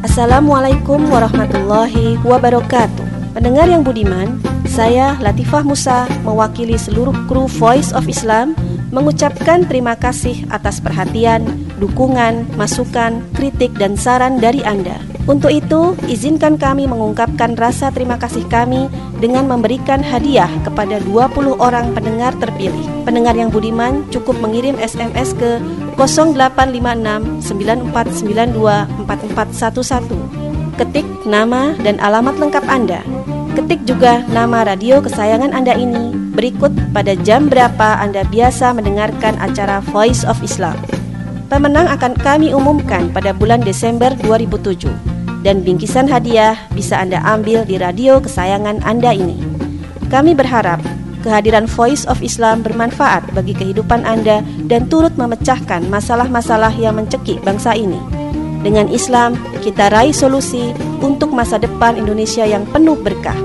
Assalamualaikum 0.01 1.13
warahmatullahi 1.13 2.17
wabarakatuh. 2.25 3.37
Pendengar 3.37 3.69
yang 3.69 3.85
budiman, 3.85 4.41
saya 4.65 5.13
Latifah 5.21 5.61
Musa 5.61 6.09
mewakili 6.25 6.73
seluruh 6.73 7.13
kru 7.29 7.45
Voice 7.45 7.93
of 7.93 8.09
Islam 8.09 8.57
mengucapkan 8.89 9.69
terima 9.69 9.93
kasih 9.93 10.49
atas 10.49 10.81
perhatian, 10.81 11.45
dukungan, 11.77 12.49
masukan, 12.57 13.21
kritik, 13.37 13.77
dan 13.77 13.93
saran 13.93 14.41
dari 14.41 14.65
Anda. 14.65 15.10
Untuk 15.29 15.53
itu, 15.53 15.93
izinkan 16.09 16.57
kami 16.57 16.89
mengungkapkan 16.89 17.53
rasa 17.53 17.93
terima 17.93 18.17
kasih 18.17 18.41
kami 18.49 18.89
dengan 19.21 19.45
memberikan 19.45 20.01
hadiah 20.01 20.49
kepada 20.65 20.97
20 21.05 21.61
orang 21.61 21.93
pendengar 21.93 22.33
terpilih. 22.41 22.89
Pendengar 23.05 23.37
yang 23.37 23.53
budiman 23.53 24.01
cukup 24.09 24.41
mengirim 24.41 24.81
SMS 24.81 25.37
ke 25.37 25.61
0856 26.01 27.45
9492 27.45 29.05
4411. 29.05 30.81
Ketik 30.81 31.05
nama 31.29 31.77
dan 31.85 32.01
alamat 32.01 32.41
lengkap 32.41 32.65
Anda. 32.65 33.05
Ketik 33.53 33.85
juga 33.85 34.25
nama 34.33 34.65
radio 34.65 35.05
kesayangan 35.05 35.53
Anda 35.53 35.77
ini 35.77 36.17
berikut 36.33 36.73
pada 36.97 37.13
jam 37.21 37.45
berapa 37.45 38.01
Anda 38.01 38.25
biasa 38.25 38.73
mendengarkan 38.73 39.37
acara 39.37 39.85
Voice 39.93 40.25
of 40.25 40.41
Islam. 40.41 40.73
Pemenang 41.51 41.85
akan 41.93 42.15
kami 42.17 42.55
umumkan 42.55 43.11
pada 43.13 43.35
bulan 43.35 43.59
Desember 43.61 44.15
2007 44.23 45.10
dan 45.41 45.65
bingkisan 45.65 46.09
hadiah 46.09 46.57
bisa 46.73 46.97
Anda 47.01 47.21
ambil 47.25 47.65
di 47.65 47.77
radio 47.77 48.21
kesayangan 48.21 48.85
Anda 48.85 49.13
ini. 49.13 49.37
Kami 50.09 50.37
berharap 50.37 50.81
kehadiran 51.21 51.69
Voice 51.69 52.05
of 52.09 52.21
Islam 52.25 52.65
bermanfaat 52.65 53.33
bagi 53.33 53.53
kehidupan 53.53 54.05
Anda 54.05 54.41
dan 54.65 54.89
turut 54.89 55.13
memecahkan 55.17 55.85
masalah-masalah 55.89 56.73
yang 56.77 56.97
mencekik 56.97 57.41
bangsa 57.45 57.77
ini. 57.77 57.97
Dengan 58.61 58.89
Islam, 58.93 59.33
kita 59.65 59.89
raih 59.89 60.13
solusi 60.13 60.69
untuk 61.01 61.33
masa 61.33 61.57
depan 61.57 61.97
Indonesia 61.97 62.45
yang 62.45 62.61
penuh 62.69 62.93
berkah. 62.93 63.37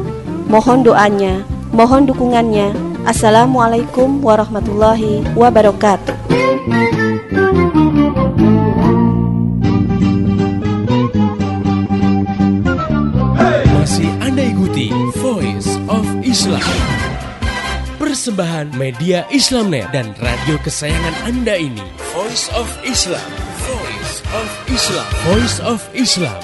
Mohon 0.47 0.93
doanya, 0.93 1.41
mohon 1.73 2.05
dukungannya. 2.05 2.77
Assalamualaikum 3.09 4.21
warahmatullahi 4.21 5.25
wabarakatuh. 5.33 6.17
Anda 14.37 14.53
ikuti 14.53 14.93
Voice 15.17 15.81
of 15.89 16.05
Islam. 16.21 16.61
Persembahan 17.97 18.69
media 18.77 19.25
Islamnet 19.33 19.89
dan 19.97 20.13
radio 20.21 20.61
kesayangan 20.61 21.17
Anda 21.25 21.57
ini. 21.57 21.81
Voice 22.13 22.53
of 22.53 22.69
Islam. 22.85 23.25
Voice 23.65 24.21
of 24.37 24.49
Islam. 24.69 25.09
Voice 25.25 25.57
of 25.65 25.81
Islam. 25.97 26.37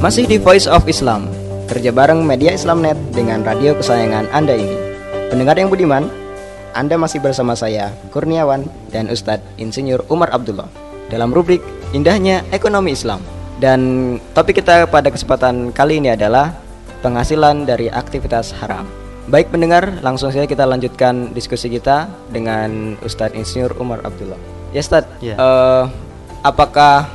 Masih 0.00 0.24
di 0.24 0.40
Voice 0.40 0.64
of 0.64 0.88
Islam, 0.88 1.28
kerja 1.68 1.92
bareng 1.92 2.24
media 2.24 2.56
Islamnet 2.56 2.96
dengan 3.12 3.44
radio 3.44 3.76
kesayangan 3.76 4.32
Anda 4.32 4.56
ini. 4.56 4.80
Pendengar 5.28 5.60
yang 5.60 5.68
budiman, 5.68 6.08
Anda 6.76 7.00
masih 7.00 7.20
bersama 7.22 7.56
saya, 7.56 7.92
Kurniawan, 8.12 8.68
dan 8.92 9.08
Ustadz 9.08 9.44
Insinyur 9.56 10.04
Umar 10.12 10.32
Abdullah 10.32 10.68
dalam 11.08 11.32
rubrik 11.32 11.64
Indahnya 11.96 12.44
Ekonomi 12.52 12.92
Islam. 12.92 13.20
Dan 13.58 13.80
topik 14.36 14.62
kita 14.62 14.86
pada 14.86 15.10
kesempatan 15.10 15.74
kali 15.74 15.98
ini 15.98 16.14
adalah 16.14 16.54
penghasilan 17.02 17.66
dari 17.66 17.90
aktivitas 17.90 18.54
haram. 18.62 18.86
Baik 19.28 19.52
pendengar, 19.52 20.00
langsung 20.00 20.32
saja 20.32 20.48
kita 20.48 20.64
lanjutkan 20.64 21.36
diskusi 21.36 21.68
kita 21.68 22.08
dengan 22.32 22.96
Ustadz 23.04 23.36
Insinyur 23.36 23.76
Umar 23.76 24.00
Abdullah. 24.06 24.38
Ya 24.72 24.80
Ustadz, 24.80 25.10
Ya. 25.20 25.36
eh, 25.36 25.84
apakah 26.46 27.08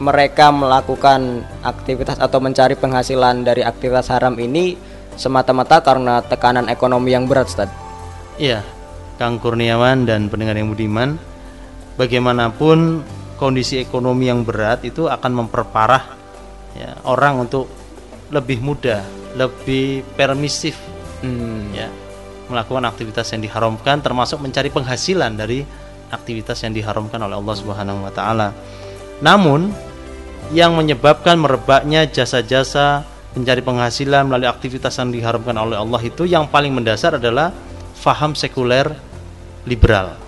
mereka 0.00 0.48
melakukan 0.48 1.44
aktivitas 1.60 2.16
atau 2.16 2.40
mencari 2.40 2.72
penghasilan 2.72 3.44
dari 3.44 3.60
aktivitas 3.60 4.08
haram 4.08 4.32
ini 4.40 4.80
semata-mata 5.20 5.84
karena 5.84 6.24
tekanan 6.24 6.72
ekonomi 6.72 7.12
yang 7.12 7.28
berat, 7.28 7.52
Ustaz? 7.52 7.68
Iya, 8.40 8.64
Kang 9.20 9.36
Kurniawan 9.36 10.08
dan 10.08 10.32
pendengar 10.32 10.56
yang 10.56 10.72
budiman, 10.72 11.20
bagaimanapun 12.00 13.04
kondisi 13.36 13.76
ekonomi 13.76 14.32
yang 14.32 14.48
berat 14.48 14.80
itu 14.88 15.12
akan 15.12 15.44
memperparah 15.44 16.16
ya, 16.72 16.96
orang 17.04 17.44
untuk 17.44 17.68
lebih 18.32 18.64
mudah, 18.64 19.04
lebih 19.36 20.00
permisif 20.16 20.80
Hmm, 21.20 21.68
ya 21.76 21.88
melakukan 22.48 22.82
aktivitas 22.88 23.30
yang 23.36 23.44
diharamkan 23.44 24.00
termasuk 24.00 24.40
mencari 24.40 24.72
penghasilan 24.72 25.36
dari 25.36 25.62
aktivitas 26.10 26.64
yang 26.66 26.74
diharamkan 26.74 27.20
oleh 27.22 27.36
Allah 27.38 27.56
Subhanahu 27.60 28.08
wa 28.08 28.10
taala. 28.10 28.50
Namun 29.22 29.70
yang 30.50 30.74
menyebabkan 30.74 31.38
merebaknya 31.38 32.08
jasa-jasa 32.10 33.06
mencari 33.36 33.62
penghasilan 33.62 34.26
melalui 34.26 34.50
aktivitas 34.50 34.98
yang 34.98 35.14
diharamkan 35.14 35.54
oleh 35.54 35.78
Allah 35.78 36.00
itu 36.02 36.26
yang 36.26 36.50
paling 36.50 36.74
mendasar 36.74 37.20
adalah 37.20 37.54
faham 37.94 38.34
sekuler 38.34 38.90
liberal. 39.70 40.18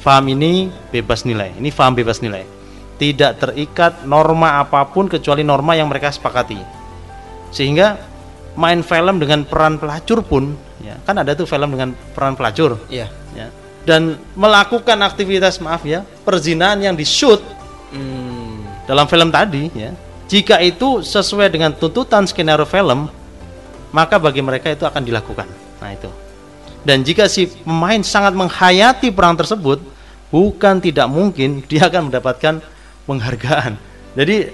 Faham 0.00 0.32
ini 0.32 0.72
bebas 0.88 1.28
nilai. 1.28 1.52
Ini 1.60 1.68
faham 1.68 1.92
bebas 1.92 2.24
nilai. 2.24 2.48
Tidak 2.96 3.32
terikat 3.36 4.08
norma 4.08 4.64
apa 4.64 4.80
pun 4.88 5.12
kecuali 5.12 5.44
norma 5.44 5.76
yang 5.76 5.92
mereka 5.92 6.08
sepakati. 6.08 6.60
Sehingga 7.52 8.14
main 8.54 8.80
film 8.86 9.18
dengan 9.18 9.42
peran 9.42 9.76
pelacur 9.76 10.22
pun 10.22 10.54
ya 10.78 10.94
kan 11.02 11.18
ada 11.18 11.34
tuh 11.34 11.46
film 11.46 11.74
dengan 11.74 11.90
peran 12.14 12.38
pelacur 12.38 12.78
iya. 12.86 13.10
ya 13.34 13.50
dan 13.84 14.16
melakukan 14.38 14.96
aktivitas 15.02 15.58
maaf 15.58 15.82
ya 15.82 16.06
perzinahan 16.22 16.80
yang 16.80 16.94
di 16.94 17.04
shoot 17.04 17.42
Hmm, 17.94 18.66
dalam 18.90 19.06
film 19.06 19.30
tadi 19.30 19.70
ya 19.70 19.94
jika 20.26 20.58
itu 20.58 20.98
sesuai 20.98 21.46
dengan 21.46 21.70
tuntutan 21.70 22.26
skenario 22.26 22.66
film 22.66 23.06
maka 23.94 24.18
bagi 24.18 24.42
mereka 24.42 24.66
itu 24.74 24.82
akan 24.82 25.06
dilakukan 25.06 25.46
nah 25.78 25.94
itu 25.94 26.10
dan 26.84 27.02
jika 27.02 27.26
si 27.26 27.48
pemain 27.48 28.00
sangat 28.04 28.36
menghayati 28.36 29.10
peran 29.10 29.34
tersebut 29.34 29.80
bukan 30.28 30.78
tidak 30.78 31.08
mungkin 31.08 31.64
dia 31.66 31.88
akan 31.88 32.12
mendapatkan 32.12 32.60
penghargaan 33.08 33.80
jadi 34.14 34.52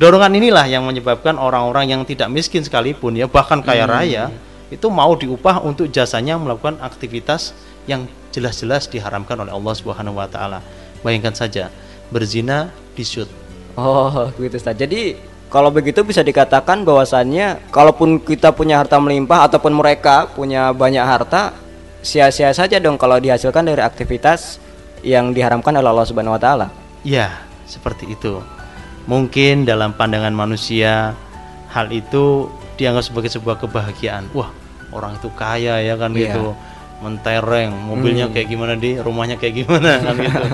dorongan 0.00 0.38
inilah 0.38 0.66
yang 0.66 0.86
menyebabkan 0.86 1.38
orang-orang 1.38 1.90
yang 1.90 2.02
tidak 2.06 2.30
miskin 2.30 2.64
sekalipun 2.64 3.14
ya 3.14 3.28
bahkan 3.30 3.62
kaya 3.62 3.86
raya 3.86 4.30
itu 4.72 4.90
mau 4.90 5.14
diupah 5.14 5.62
untuk 5.62 5.86
jasanya 5.92 6.34
melakukan 6.40 6.80
aktivitas 6.80 7.54
yang 7.86 8.08
jelas-jelas 8.34 8.90
diharamkan 8.90 9.38
oleh 9.38 9.54
Allah 9.54 9.74
Subhanahu 9.76 10.18
wa 10.18 10.26
taala. 10.26 10.64
Bayangkan 11.06 11.36
saja 11.36 11.70
berzina 12.10 12.74
di 12.98 13.04
shoot. 13.06 13.30
Oh, 13.78 14.32
gitu 14.40 14.56
Ustaz. 14.58 14.74
Jadi 14.74 15.14
kalau 15.52 15.70
begitu 15.70 16.02
bisa 16.02 16.24
dikatakan 16.24 16.82
bahwasannya 16.82 17.70
kalaupun 17.70 18.18
kita 18.18 18.50
punya 18.50 18.82
harta 18.82 18.98
melimpah 18.98 19.46
ataupun 19.46 19.70
mereka 19.70 20.26
punya 20.32 20.74
banyak 20.74 21.04
harta, 21.04 21.54
sia-sia 22.04 22.52
saja 22.52 22.76
dong 22.76 23.00
kalau 23.00 23.16
dihasilkan 23.16 23.64
dari 23.64 23.80
aktivitas 23.80 24.60
yang 25.00 25.32
diharamkan 25.32 25.72
oleh 25.72 25.88
Allah 25.88 26.04
Subhanahu 26.06 26.36
wa 26.36 26.42
taala. 26.42 26.68
Ya, 27.00 27.40
seperti 27.64 28.12
itu. 28.12 28.44
Mungkin 29.08 29.64
dalam 29.64 29.96
pandangan 29.96 30.32
manusia 30.32 31.16
hal 31.72 31.88
itu 31.92 32.48
dianggap 32.76 33.04
sebagai 33.08 33.32
sebuah 33.32 33.56
kebahagiaan. 33.60 34.28
Wah, 34.36 34.52
orang 34.92 35.16
itu 35.16 35.28
kaya 35.32 35.80
ya 35.80 35.96
kan 35.96 36.12
Iya. 36.12 36.32
gitu. 36.32 36.52
Mentereng, 37.04 37.74
mobilnya 37.74 38.32
kayak 38.32 38.48
gimana 38.48 38.80
di, 38.80 38.96
rumahnya 38.96 39.36
kayak 39.36 39.64
gimana 39.64 39.98
kan 40.04 40.14
gitu. 40.16 40.44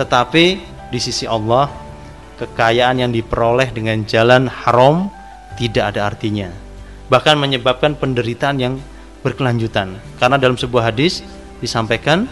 Tetapi 0.00 0.44
di 0.88 0.98
sisi 1.00 1.28
Allah 1.28 1.68
kekayaan 2.40 3.04
yang 3.04 3.12
diperoleh 3.12 3.68
dengan 3.76 4.00
jalan 4.08 4.48
haram 4.48 5.12
tidak 5.60 5.92
ada 5.92 6.08
artinya. 6.08 6.48
Bahkan 7.12 7.36
menyebabkan 7.36 7.92
penderitaan 8.00 8.56
yang 8.56 8.74
berkelanjutan. 9.22 9.96
Karena 10.18 10.36
dalam 10.36 10.58
sebuah 10.58 10.92
hadis 10.92 11.22
disampaikan 11.62 12.26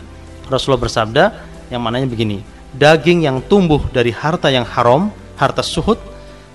Rasulullah 0.50 0.83
bersabda 0.83 1.24
yang 1.70 1.81
mananya 1.81 2.11
begini, 2.11 2.42
daging 2.74 3.24
yang 3.24 3.38
tumbuh 3.46 3.81
dari 3.94 4.11
harta 4.11 4.50
yang 4.50 4.66
haram, 4.66 5.14
harta 5.38 5.62
suhud 5.62 5.96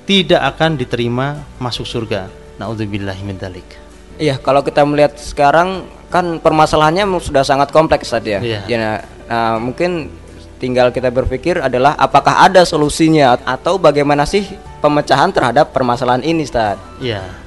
tidak 0.06 0.43
akan 0.56 0.78
diterima 0.78 1.41
masuk 1.58 1.88
surga. 1.88 2.30
Nauzubillahi 2.60 3.24
min 3.26 3.36
dzalik. 3.36 3.67
Iya, 4.15 4.39
kalau 4.39 4.63
kita 4.63 4.84
melihat 4.88 5.19
sekarang 5.19 5.91
kan 6.08 6.39
permasalahannya 6.39 7.04
sudah 7.19 7.43
sangat 7.43 7.71
kompleks 7.76 8.12
tadi 8.12 8.38
ya. 8.38 8.39
Iya. 8.39 8.62
Ya, 8.67 8.78
nah, 8.80 8.95
nah, 9.28 9.56
mungkin 9.60 10.08
tinggal 10.56 10.95
kita 10.95 11.12
berpikir 11.12 11.60
adalah 11.60 12.00
apakah 12.00 12.48
ada 12.48 12.63
solusinya 12.63 13.36
atau 13.43 13.76
bagaimana 13.76 14.24
sih 14.24 14.48
pemecahan 14.80 15.36
terhadap 15.36 15.76
permasalahan 15.76 16.24
ini, 16.24 16.48
Ustaz? 16.48 16.80
Iya. 17.04 17.45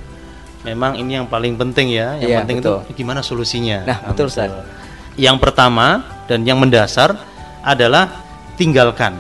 Memang 0.67 0.99
ini 0.99 1.15
yang 1.19 1.27
paling 1.31 1.55
penting 1.55 1.95
ya. 1.95 2.19
Yang 2.19 2.31
Iya, 2.31 2.39
penting 2.43 2.59
betul. 2.59 2.79
itu 2.83 2.93
gimana 3.05 3.21
solusinya. 3.23 3.79
Nah, 3.87 3.99
betul, 4.11 4.27
Ustaz. 4.27 4.51
Yang 5.15 5.37
pertama 5.43 6.03
dan 6.27 6.43
yang 6.43 6.59
mendasar 6.59 7.15
adalah 7.63 8.11
tinggalkan 8.59 9.15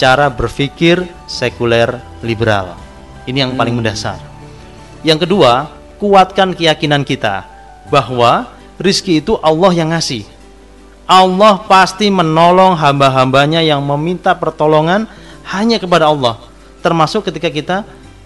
cara 0.00 0.32
berpikir 0.32 1.04
sekuler 1.28 2.00
liberal. 2.24 2.76
Ini 3.28 3.44
yang 3.48 3.52
paling 3.58 3.76
mendasar. 3.76 4.16
Yang 5.04 5.28
kedua, 5.28 5.68
kuatkan 6.00 6.56
keyakinan 6.56 7.04
kita 7.04 7.44
bahwa 7.92 8.48
rizki 8.80 9.20
itu 9.20 9.36
Allah 9.44 9.72
yang 9.76 9.92
ngasih. 9.92 10.24
Allah 11.08 11.64
pasti 11.64 12.12
menolong 12.12 12.76
hamba-hambanya 12.76 13.64
yang 13.64 13.80
meminta 13.80 14.36
pertolongan 14.36 15.08
hanya 15.48 15.80
kepada 15.80 16.08
Allah. 16.08 16.36
Termasuk 16.84 17.28
ketika 17.32 17.48
kita 17.48 17.76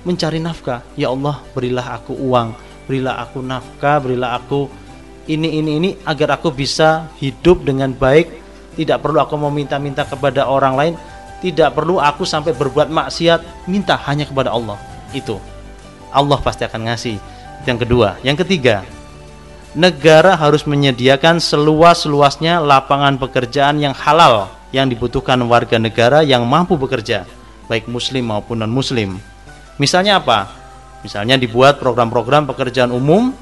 mencari 0.02 0.38
nafkah. 0.38 0.82
Ya 0.98 1.10
Allah, 1.10 1.42
berilah 1.54 1.98
aku 1.98 2.14
uang, 2.14 2.54
berilah 2.86 3.22
aku 3.22 3.42
nafkah, 3.42 3.98
berilah 4.02 4.38
aku 4.38 4.70
ini 5.30 5.62
ini 5.62 5.70
ini 5.78 5.90
agar 6.02 6.38
aku 6.38 6.50
bisa 6.50 7.10
hidup 7.22 7.62
dengan 7.62 7.94
baik. 7.94 8.42
Tidak 8.72 8.98
perlu 9.04 9.20
aku 9.20 9.36
meminta-minta 9.36 10.08
kepada 10.08 10.48
orang 10.48 10.74
lain, 10.74 10.94
tidak 11.44 11.76
perlu 11.76 12.00
aku 12.00 12.24
sampai 12.24 12.56
berbuat 12.56 12.88
maksiat, 12.88 13.68
minta 13.68 14.00
hanya 14.08 14.24
kepada 14.24 14.48
Allah. 14.48 14.80
Itu. 15.12 15.36
Allah 16.08 16.40
pasti 16.40 16.64
akan 16.64 16.88
ngasih. 16.88 17.20
Yang 17.68 17.78
kedua. 17.84 18.16
Yang 18.24 18.48
ketiga, 18.48 18.80
negara 19.76 20.32
harus 20.36 20.64
menyediakan 20.64 21.36
seluas-luasnya 21.36 22.64
lapangan 22.64 23.20
pekerjaan 23.20 23.76
yang 23.76 23.92
halal 23.92 24.48
yang 24.72 24.88
dibutuhkan 24.88 25.36
warga 25.44 25.76
negara 25.76 26.24
yang 26.24 26.48
mampu 26.48 26.80
bekerja, 26.80 27.28
baik 27.68 27.86
muslim 27.92 28.32
maupun 28.32 28.64
non-muslim. 28.64 29.31
Misalnya 29.80 30.20
apa? 30.20 30.50
Misalnya 31.02 31.40
dibuat 31.40 31.80
program-program 31.82 32.46
pekerjaan 32.48 32.92
umum 32.94 33.34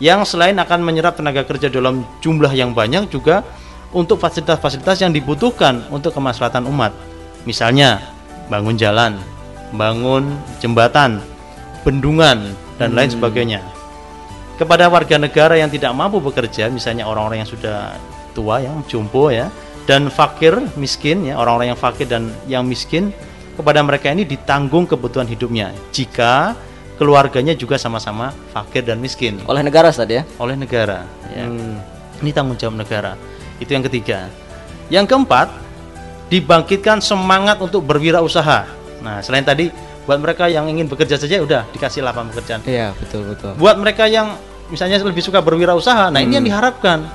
yang 0.00 0.24
selain 0.24 0.56
akan 0.56 0.80
menyerap 0.80 1.18
tenaga 1.18 1.44
kerja 1.44 1.68
dalam 1.68 2.06
jumlah 2.24 2.50
yang 2.56 2.72
banyak 2.72 3.12
juga 3.12 3.44
untuk 3.90 4.22
fasilitas-fasilitas 4.22 5.02
yang 5.02 5.12
dibutuhkan 5.12 5.84
untuk 5.92 6.14
kemaslahatan 6.16 6.64
umat. 6.70 6.94
Misalnya 7.44 8.00
bangun 8.48 8.78
jalan, 8.78 9.18
bangun 9.74 10.38
jembatan, 10.62 11.18
bendungan 11.82 12.54
dan 12.78 12.94
lain 12.94 13.10
sebagainya. 13.10 13.60
Kepada 14.56 14.92
warga 14.92 15.16
negara 15.16 15.56
yang 15.56 15.72
tidak 15.72 15.92
mampu 15.96 16.20
bekerja, 16.20 16.68
misalnya 16.68 17.08
orang-orang 17.08 17.44
yang 17.44 17.50
sudah 17.50 17.96
tua 18.36 18.62
yang 18.62 18.84
jompo 18.86 19.32
ya 19.32 19.50
dan 19.88 20.06
fakir 20.12 20.54
miskin 20.78 21.26
ya 21.26 21.34
orang-orang 21.40 21.74
yang 21.74 21.80
fakir 21.80 22.06
dan 22.06 22.30
yang 22.46 22.62
miskin 22.62 23.10
kepada 23.56 23.80
mereka 23.82 24.12
ini 24.12 24.26
ditanggung 24.26 24.86
kebutuhan 24.86 25.26
hidupnya 25.26 25.74
jika 25.90 26.54
keluarganya 27.00 27.56
juga 27.56 27.80
sama-sama 27.80 28.30
fakir 28.52 28.84
dan 28.84 29.00
miskin 29.00 29.40
Oleh 29.48 29.64
negara 29.64 29.88
Ustaz 29.88 30.08
ya? 30.10 30.22
oleh 30.36 30.54
negara 30.54 31.08
ya. 31.32 31.48
Hmm. 31.48 31.80
Ini 32.20 32.30
tanggung 32.36 32.60
jawab 32.60 32.76
negara. 32.76 33.16
Itu 33.56 33.72
yang 33.72 33.84
ketiga. 33.88 34.28
Yang 34.92 35.08
keempat, 35.08 35.48
dibangkitkan 36.28 37.00
semangat 37.00 37.56
untuk 37.64 37.80
berwirausaha. 37.88 38.68
Nah, 39.00 39.24
selain 39.24 39.40
tadi 39.40 39.72
buat 40.04 40.20
mereka 40.20 40.52
yang 40.52 40.68
ingin 40.68 40.84
bekerja 40.84 41.16
saja 41.16 41.40
udah 41.40 41.64
dikasih 41.72 42.04
lapangan 42.04 42.28
pekerjaan. 42.36 42.60
Iya, 42.68 42.92
betul 43.00 43.32
betul. 43.32 43.56
Buat 43.56 43.80
mereka 43.80 44.04
yang 44.04 44.36
misalnya 44.68 45.00
lebih 45.00 45.24
suka 45.24 45.40
berwirausaha, 45.40 46.12
nah 46.12 46.20
ini 46.20 46.36
yang 46.36 46.46
diharapkan 46.46 47.08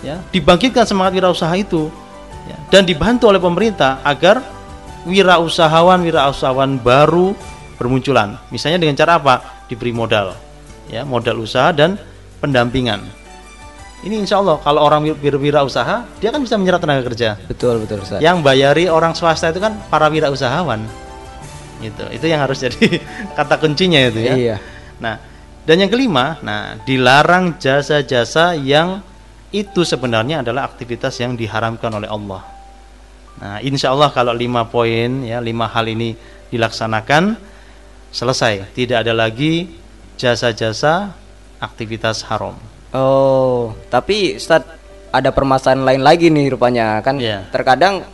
ya, 0.00 0.18
dibangkitkan 0.32 0.88
semangat 0.88 1.14
wirausaha 1.20 1.52
itu 1.54 1.92
ya, 2.48 2.56
dan 2.72 2.82
dibantu 2.88 3.28
oleh 3.30 3.38
pemerintah 3.38 4.00
agar 4.02 4.42
wirausahawan 5.06 6.02
wirausahawan 6.02 6.82
baru 6.82 7.32
bermunculan. 7.78 8.36
Misalnya 8.50 8.82
dengan 8.82 8.98
cara 8.98 9.16
apa? 9.16 9.34
Diberi 9.70 9.94
modal, 9.94 10.34
ya 10.90 11.02
modal 11.06 11.42
usaha 11.42 11.70
dan 11.70 11.98
pendampingan. 12.42 13.02
Ini 14.06 14.22
insya 14.22 14.38
Allah 14.38 14.60
kalau 14.60 14.86
orang 14.86 15.02
wir- 15.02 15.18
berwirausaha 15.18 16.20
dia 16.22 16.30
kan 16.30 16.38
bisa 16.38 16.54
menyerap 16.54 16.78
tenaga 16.78 17.02
kerja. 17.06 17.34
Betul 17.48 17.82
betul 17.82 18.04
Ustaz. 18.04 18.22
Yang 18.22 18.44
bayari 18.44 18.84
orang 18.86 19.16
swasta 19.16 19.50
itu 19.50 19.58
kan 19.58 19.74
para 19.90 20.06
wirausahawan. 20.06 20.82
Gitu. 21.82 22.04
Itu 22.14 22.26
yang 22.30 22.44
harus 22.44 22.62
jadi 22.66 23.02
kata 23.34 23.58
kuncinya 23.58 23.98
itu 24.06 24.20
ya. 24.22 24.34
Iya. 24.36 24.56
Nah, 25.02 25.18
dan 25.66 25.76
yang 25.82 25.90
kelima, 25.90 26.38
nah 26.46 26.78
dilarang 26.86 27.58
jasa-jasa 27.58 28.54
yang 28.54 29.02
itu 29.50 29.82
sebenarnya 29.82 30.46
adalah 30.46 30.68
aktivitas 30.70 31.18
yang 31.18 31.34
diharamkan 31.34 31.90
oleh 31.90 32.06
Allah. 32.06 32.55
Nah, 33.36 33.60
insya 33.60 33.92
Allah 33.92 34.08
kalau 34.10 34.32
lima 34.32 34.64
poin 34.64 35.20
ya 35.22 35.38
lima 35.38 35.68
hal 35.68 35.84
ini 35.86 36.16
dilaksanakan 36.48 37.36
selesai, 38.08 38.72
tidak 38.72 39.04
ada 39.04 39.12
lagi 39.12 39.76
jasa-jasa 40.16 41.12
aktivitas 41.60 42.24
haram. 42.26 42.56
Oh, 42.96 43.76
tapi 43.92 44.40
Ustaz 44.40 44.64
ada 45.12 45.28
permasalahan 45.32 45.84
lain 45.84 46.02
lagi 46.02 46.32
nih 46.32 46.52
rupanya 46.52 47.00
kan 47.00 47.20
Iya. 47.20 47.44
terkadang 47.52 48.04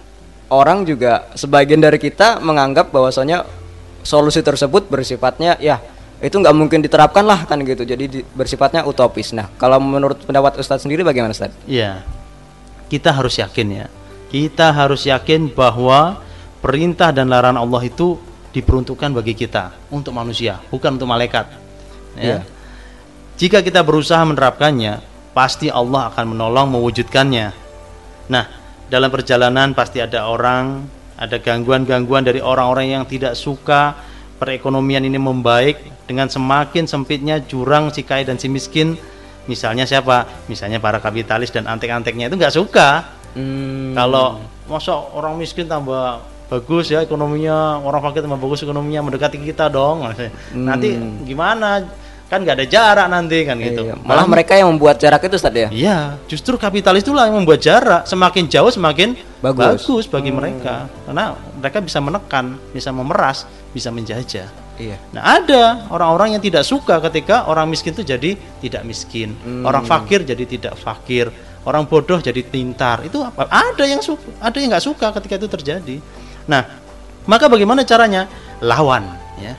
orang 0.50 0.82
juga 0.82 1.30
sebagian 1.34 1.78
dari 1.78 1.98
kita 1.98 2.42
menganggap 2.42 2.90
bahwasanya 2.90 3.46
solusi 4.02 4.42
tersebut 4.42 4.90
bersifatnya 4.90 5.54
ya 5.58 5.78
itu 6.18 6.34
nggak 6.34 6.54
mungkin 6.54 6.82
diterapkan 6.82 7.22
lah 7.26 7.46
kan 7.46 7.58
gitu 7.62 7.82
jadi 7.82 8.04
di- 8.06 8.26
bersifatnya 8.34 8.82
utopis. 8.86 9.30
Nah 9.34 9.50
kalau 9.54 9.78
menurut 9.78 10.18
pendapat 10.22 10.58
Ustadz 10.58 10.82
sendiri 10.82 11.02
bagaimana 11.02 11.30
Ustadz? 11.30 11.54
Iya. 11.66 12.02
Kita 12.86 13.14
harus 13.14 13.38
yakin 13.38 13.68
ya. 13.70 13.86
Kita 14.32 14.72
harus 14.72 15.04
yakin 15.04 15.52
bahwa 15.52 16.24
perintah 16.64 17.12
dan 17.12 17.28
larangan 17.28 17.60
Allah 17.60 17.84
itu 17.84 18.16
diperuntukkan 18.56 19.12
bagi 19.12 19.36
kita 19.36 19.76
untuk 19.92 20.16
manusia, 20.16 20.56
bukan 20.72 20.96
untuk 20.96 21.08
malaikat. 21.08 21.52
Ya. 22.16 22.24
Iya. 22.24 22.38
Jika 23.36 23.60
kita 23.60 23.84
berusaha 23.84 24.24
menerapkannya, 24.24 25.04
pasti 25.36 25.68
Allah 25.68 26.08
akan 26.12 26.36
menolong 26.36 26.76
mewujudkannya. 26.76 27.46
Nah, 28.32 28.44
dalam 28.88 29.08
perjalanan 29.12 29.72
pasti 29.76 30.00
ada 30.00 30.28
orang, 30.28 30.84
ada 31.16 31.36
gangguan-gangguan 31.40 32.24
dari 32.24 32.40
orang-orang 32.40 32.92
yang 32.92 33.04
tidak 33.08 33.36
suka 33.36 33.96
perekonomian 34.36 35.04
ini 35.08 35.16
membaik 35.16 36.04
dengan 36.04 36.28
semakin 36.28 36.84
sempitnya 36.90 37.40
jurang 37.40 37.88
si 37.94 38.04
kaya 38.04 38.28
dan 38.28 38.36
si 38.36 38.50
miskin. 38.52 38.98
Misalnya 39.48 39.88
siapa? 39.88 40.46
Misalnya 40.46 40.78
para 40.78 41.02
kapitalis 41.02 41.50
dan 41.50 41.66
antek-anteknya 41.66 42.30
itu 42.30 42.36
nggak 42.38 42.54
suka. 42.54 43.20
Hmm, 43.32 43.96
Kalau 43.96 44.40
masa 44.68 44.92
orang 44.94 45.36
miskin 45.36 45.64
tambah 45.66 46.20
bagus 46.48 46.92
ya 46.92 47.00
ekonominya, 47.00 47.80
orang 47.80 48.00
fakir 48.04 48.20
tambah 48.20 48.36
bagus 48.36 48.60
ekonominya 48.60 49.08
mendekati 49.08 49.40
kita 49.40 49.72
dong. 49.72 50.04
Nanti 50.52 50.92
gimana? 51.24 51.80
Kan 52.28 52.48
nggak 52.48 52.64
ada 52.64 52.66
jarak 52.68 53.06
nanti 53.12 53.44
kan 53.44 53.60
gitu. 53.60 53.92
iya. 53.92 53.96
Malah 54.00 54.24
mereka 54.24 54.56
yang 54.56 54.72
membuat 54.72 54.96
jarak 54.96 55.20
itu 55.28 55.36
Ustadz 55.36 55.52
ya? 55.52 55.68
Iya, 55.68 55.98
justru 56.24 56.56
kapitalis 56.56 57.04
itulah 57.04 57.28
yang 57.28 57.36
membuat 57.44 57.60
jarak 57.60 58.08
semakin 58.08 58.48
jauh 58.48 58.72
semakin 58.72 59.12
Bagus. 59.44 59.84
bagus 59.84 60.04
bagi 60.08 60.32
mereka. 60.32 60.88
Karena 61.04 61.36
mereka 61.60 61.84
bisa 61.84 62.00
menekan, 62.00 62.56
bisa 62.72 62.88
memeras, 62.88 63.44
bisa 63.76 63.92
menjajah. 63.92 64.48
Iya. 64.80 64.96
Nah, 65.12 65.22
ada 65.44 65.84
orang-orang 65.92 66.32
yang 66.32 66.40
tidak 66.40 66.64
suka 66.64 67.04
ketika 67.04 67.44
orang 67.52 67.68
miskin 67.68 67.92
itu 67.92 68.00
jadi 68.00 68.40
tidak 68.64 68.82
miskin, 68.88 69.36
orang 69.68 69.84
fakir 69.84 70.24
jadi 70.24 70.44
tidak 70.48 70.80
fakir, 70.80 71.28
orang 71.66 71.86
bodoh 71.86 72.18
jadi 72.18 72.42
pintar. 72.42 73.06
Itu 73.06 73.22
apa? 73.22 73.46
Ada 73.50 73.84
yang 73.86 74.02
suka, 74.02 74.26
ada 74.38 74.56
yang 74.58 74.70
nggak 74.74 74.84
suka 74.84 75.06
ketika 75.20 75.34
itu 75.38 75.48
terjadi. 75.48 75.96
Nah, 76.46 76.62
maka 77.26 77.46
bagaimana 77.46 77.86
caranya? 77.86 78.26
Lawan, 78.62 79.06
ya. 79.38 79.54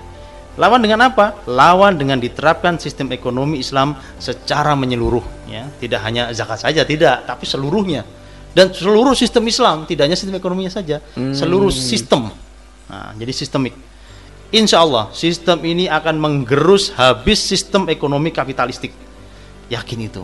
Lawan 0.53 0.85
dengan 0.85 1.09
apa? 1.09 1.41
Lawan 1.49 1.97
dengan 1.97 2.21
diterapkan 2.21 2.77
sistem 2.77 3.09
ekonomi 3.09 3.57
Islam 3.63 3.97
secara 4.21 4.77
menyeluruh, 4.77 5.49
ya. 5.49 5.65
Tidak 5.79 5.99
hanya 6.03 6.29
zakat 6.35 6.61
saja, 6.61 6.85
tidak, 6.85 7.25
tapi 7.25 7.47
seluruhnya. 7.47 8.05
Dan 8.53 8.69
seluruh 8.69 9.17
sistem 9.17 9.49
Islam, 9.49 9.89
tidak 9.89 10.05
hanya 10.05 10.17
sistem 10.19 10.37
ekonominya 10.37 10.69
saja, 10.69 11.01
seluruh 11.17 11.73
sistem. 11.73 12.29
Nah, 12.85 13.09
jadi 13.17 13.33
sistemik. 13.33 13.73
Insya 14.53 14.85
Allah 14.85 15.09
sistem 15.17 15.65
ini 15.65 15.89
akan 15.89 16.21
menggerus 16.21 16.93
habis 16.93 17.41
sistem 17.41 17.89
ekonomi 17.89 18.29
kapitalistik. 18.29 18.93
Yakin 19.73 19.99
itu. 20.05 20.21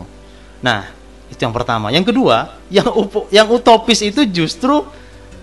Nah, 0.62 0.86
itu 1.30 1.40
yang 1.40 1.54
pertama. 1.54 1.94
Yang 1.94 2.10
kedua, 2.12 2.58
yang 2.68 2.90
upo- 2.90 3.26
yang 3.30 3.46
utopis 3.48 4.02
itu 4.02 4.26
justru 4.26 4.82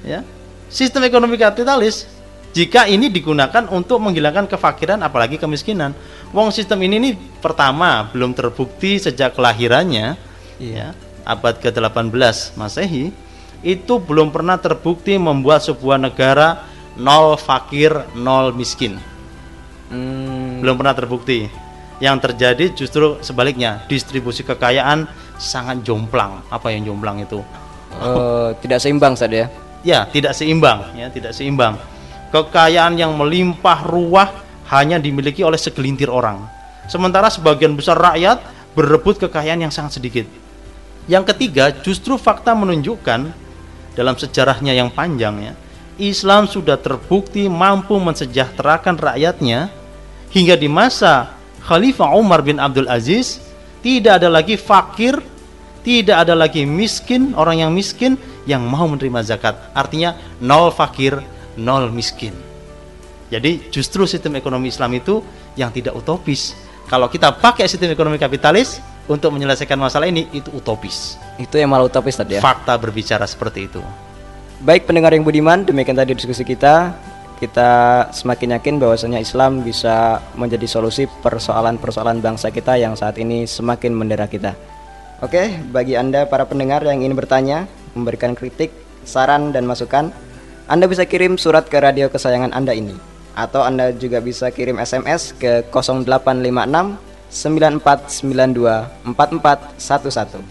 ya 0.04 0.22
sistem 0.68 1.08
ekonomi 1.08 1.40
kapitalis 1.40 2.06
jika 2.52 2.86
ini 2.86 3.08
digunakan 3.08 3.66
untuk 3.72 4.04
menghilangkan 4.04 4.52
kefakiran 4.52 5.00
apalagi 5.02 5.40
kemiskinan. 5.40 5.96
Wong 6.36 6.52
sistem 6.52 6.84
ini 6.84 7.00
nih 7.00 7.14
pertama 7.40 8.12
belum 8.12 8.36
terbukti 8.36 9.00
sejak 9.00 9.32
kelahirannya 9.34 10.20
ya 10.60 10.92
abad 11.24 11.60
ke-18 11.60 12.56
Masehi 12.60 13.12
itu 13.66 13.94
belum 13.98 14.30
pernah 14.30 14.60
terbukti 14.60 15.18
membuat 15.18 15.64
sebuah 15.66 15.98
negara 15.98 16.68
nol 16.98 17.38
fakir, 17.38 17.94
nol 18.18 18.54
miskin. 18.54 18.98
Hmm, 19.88 20.60
Belum 20.62 20.76
pernah 20.76 20.94
terbukti. 20.98 21.48
Yang 21.98 22.30
terjadi 22.30 22.66
justru 22.78 23.18
sebaliknya, 23.26 23.82
distribusi 23.90 24.46
kekayaan 24.46 25.10
sangat 25.38 25.86
jomplang. 25.86 26.44
Apa 26.50 26.74
yang 26.74 26.86
jomplang 26.86 27.22
itu? 27.22 27.42
eh, 27.98 28.50
tidak 28.62 28.80
seimbang 28.82 29.14
Ustadz 29.18 29.38
ya? 29.38 29.48
Ya, 29.86 30.00
tidak 30.10 30.34
seimbang, 30.36 30.84
ya, 30.98 31.08
tidak 31.08 31.32
seimbang. 31.32 31.80
Kekayaan 32.34 33.00
yang 33.00 33.16
melimpah 33.16 33.88
ruah 33.88 34.30
hanya 34.68 35.00
dimiliki 35.00 35.46
oleh 35.46 35.56
segelintir 35.56 36.12
orang. 36.12 36.44
Sementara 36.92 37.32
sebagian 37.32 37.78
besar 37.78 37.96
rakyat 37.96 38.44
berebut 38.76 39.16
kekayaan 39.22 39.64
yang 39.64 39.72
sangat 39.72 40.02
sedikit. 40.02 40.28
Yang 41.08 41.32
ketiga, 41.34 41.72
justru 41.72 42.20
fakta 42.20 42.52
menunjukkan 42.52 43.32
dalam 43.96 44.16
sejarahnya 44.20 44.76
yang 44.76 44.92
panjang 44.92 45.40
ya, 45.40 45.54
Islam 45.98 46.46
sudah 46.46 46.76
terbukti 46.78 47.48
mampu 47.48 47.96
mensejahterakan 47.98 49.00
rakyatnya 49.00 49.72
hingga 50.30 50.60
di 50.60 50.68
masa 50.68 51.34
Khalifah 51.64 52.14
Umar 52.14 52.44
bin 52.44 52.60
Abdul 52.60 52.92
Aziz 52.92 53.47
tidak 53.82 54.24
ada 54.24 54.30
lagi 54.30 54.56
fakir, 54.58 55.20
tidak 55.86 56.28
ada 56.28 56.34
lagi 56.36 56.68
miskin, 56.68 57.32
orang 57.38 57.64
yang 57.64 57.72
miskin 57.72 58.20
yang 58.48 58.64
mau 58.64 58.88
menerima 58.88 59.24
zakat. 59.24 59.56
Artinya 59.72 60.16
nol 60.44 60.74
fakir, 60.74 61.20
nol 61.60 61.92
miskin. 61.92 62.34
Jadi 63.28 63.68
justru 63.72 64.08
sistem 64.08 64.40
ekonomi 64.40 64.72
Islam 64.72 64.96
itu 64.96 65.20
yang 65.60 65.72
tidak 65.72 65.96
utopis. 65.96 66.56
Kalau 66.88 67.12
kita 67.12 67.36
pakai 67.36 67.68
sistem 67.68 67.92
ekonomi 67.92 68.16
kapitalis 68.16 68.80
untuk 69.12 69.36
menyelesaikan 69.36 69.76
masalah 69.76 70.08
ini 70.08 70.32
itu 70.32 70.48
utopis. 70.56 71.20
Itu 71.36 71.60
yang 71.60 71.72
malah 71.72 71.92
utopis 71.92 72.16
tadi 72.16 72.40
ya. 72.40 72.42
Fakta 72.44 72.80
berbicara 72.80 73.28
seperti 73.28 73.68
itu. 73.68 73.84
Baik 74.64 74.88
pendengar 74.88 75.12
yang 75.12 75.28
budiman, 75.28 75.68
demikian 75.68 76.00
tadi 76.00 76.16
diskusi 76.16 76.48
kita. 76.48 76.96
Kita 77.38 77.70
semakin 78.10 78.58
yakin 78.58 78.82
bahwasanya 78.82 79.22
Islam 79.22 79.62
bisa 79.62 80.18
menjadi 80.34 80.66
solusi 80.66 81.06
persoalan-persoalan 81.06 82.18
bangsa 82.18 82.50
kita 82.50 82.82
yang 82.82 82.98
saat 82.98 83.22
ini 83.22 83.46
semakin 83.46 83.94
mendera 83.94 84.26
kita. 84.26 84.58
Oke, 85.22 85.62
bagi 85.70 85.94
Anda 85.94 86.26
para 86.26 86.50
pendengar 86.50 86.82
yang 86.82 87.02
ingin 87.02 87.14
bertanya, 87.14 87.70
memberikan 87.94 88.34
kritik, 88.34 88.74
saran 89.06 89.54
dan 89.54 89.70
masukan, 89.70 90.10
Anda 90.66 90.90
bisa 90.90 91.06
kirim 91.06 91.38
surat 91.38 91.70
ke 91.70 91.78
radio 91.78 92.10
kesayangan 92.10 92.54
Anda 92.58 92.74
ini 92.74 92.98
atau 93.38 93.62
Anda 93.62 93.94
juga 93.94 94.18
bisa 94.18 94.50
kirim 94.50 94.82
SMS 94.82 95.38
ke 95.38 95.70
0856 95.70 96.98
9492 97.30 99.14
4411 99.14 100.42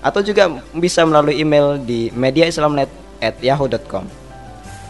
atau 0.00 0.20
juga 0.24 0.48
bisa 0.72 1.04
melalui 1.04 1.36
email 1.36 1.76
di 1.76 2.08
mediaislamnet 2.16 2.88
at 3.20 3.36
yahoo.com. 3.44 4.08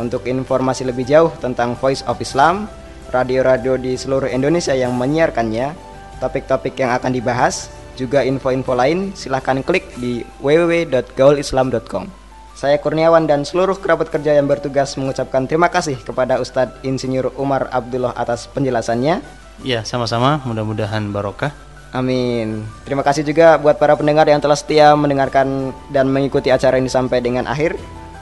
Untuk 0.01 0.25
informasi 0.25 0.89
lebih 0.89 1.05
jauh 1.05 1.29
tentang 1.45 1.77
Voice 1.77 2.01
of 2.09 2.17
Islam, 2.25 2.73
radio-radio 3.13 3.77
di 3.77 4.01
seluruh 4.01 4.33
Indonesia 4.33 4.73
yang 4.73 4.97
menyiarkannya, 4.97 5.77
topik-topik 6.25 6.73
yang 6.81 6.97
akan 6.97 7.13
dibahas, 7.13 7.69
juga 8.01 8.25
info-info 8.25 8.73
lain, 8.73 9.13
silahkan 9.13 9.61
klik 9.61 9.93
di 10.01 10.25
www.gaulislam.com. 10.41 12.09
Saya 12.57 12.77
Kurniawan 12.81 13.29
dan 13.29 13.45
seluruh 13.45 13.77
kerabat 13.77 14.09
kerja 14.09 14.37
yang 14.37 14.49
bertugas 14.49 14.97
mengucapkan 14.97 15.45
terima 15.45 15.69
kasih 15.69 16.01
kepada 16.01 16.41
Ustadz 16.41 16.81
Insinyur 16.81 17.37
Umar 17.37 17.69
Abdullah 17.69 18.17
atas 18.17 18.49
penjelasannya. 18.53 19.21
Ya, 19.61 19.85
sama-sama. 19.85 20.41
Mudah-mudahan 20.49 21.13
barokah. 21.13 21.53
Amin. 21.93 22.65
Terima 22.87 23.03
kasih 23.03 23.27
juga 23.27 23.59
buat 23.59 23.77
para 23.77 23.97
pendengar 23.97 24.29
yang 24.29 24.39
telah 24.39 24.55
setia 24.55 24.95
mendengarkan 24.95 25.75
dan 25.91 26.07
mengikuti 26.09 26.53
acara 26.53 26.79
ini 26.79 26.89
sampai 26.89 27.19
dengan 27.21 27.49
akhir. 27.49 27.77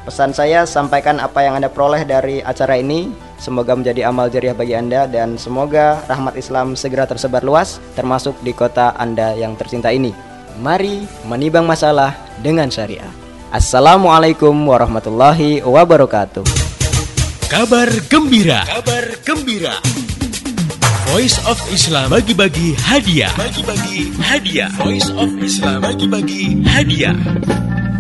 Pesan 0.09 0.33
saya 0.33 0.65
sampaikan 0.65 1.21
apa 1.21 1.45
yang 1.45 1.61
Anda 1.61 1.69
peroleh 1.69 2.01
dari 2.09 2.41
acara 2.41 2.81
ini. 2.81 3.13
Semoga 3.37 3.77
menjadi 3.77 4.09
amal 4.09 4.33
jariah 4.33 4.57
bagi 4.57 4.73
Anda 4.73 5.05
dan 5.05 5.37
semoga 5.37 6.01
rahmat 6.09 6.33
Islam 6.41 6.73
segera 6.81 7.05
tersebar 7.05 7.45
luas 7.45 7.77
termasuk 7.93 8.33
di 8.41 8.57
kota 8.57 8.97
Anda 8.97 9.37
yang 9.37 9.53
tercinta 9.61 9.93
ini. 9.93 10.17
Mari 10.65 11.05
menibang 11.29 11.69
masalah 11.69 12.17
dengan 12.41 12.73
syariah. 12.73 13.13
Assalamualaikum 13.53 14.57
warahmatullahi 14.57 15.61
wabarakatuh. 15.61 16.49
Kabar 17.53 17.93
gembira. 18.09 18.65
Kabar 18.65 19.13
gembira. 19.29 19.77
Voice 21.13 21.37
of 21.45 21.61
Islam 21.69 22.09
bagi-bagi 22.17 22.73
hadiah. 22.81 23.33
Bagi-bagi 23.37 24.17
hadiah. 24.25 24.73
Voice 24.81 25.13
of 25.13 25.29
Islam 25.45 25.85
bagi-bagi 25.85 26.65
hadiah. 26.65 27.13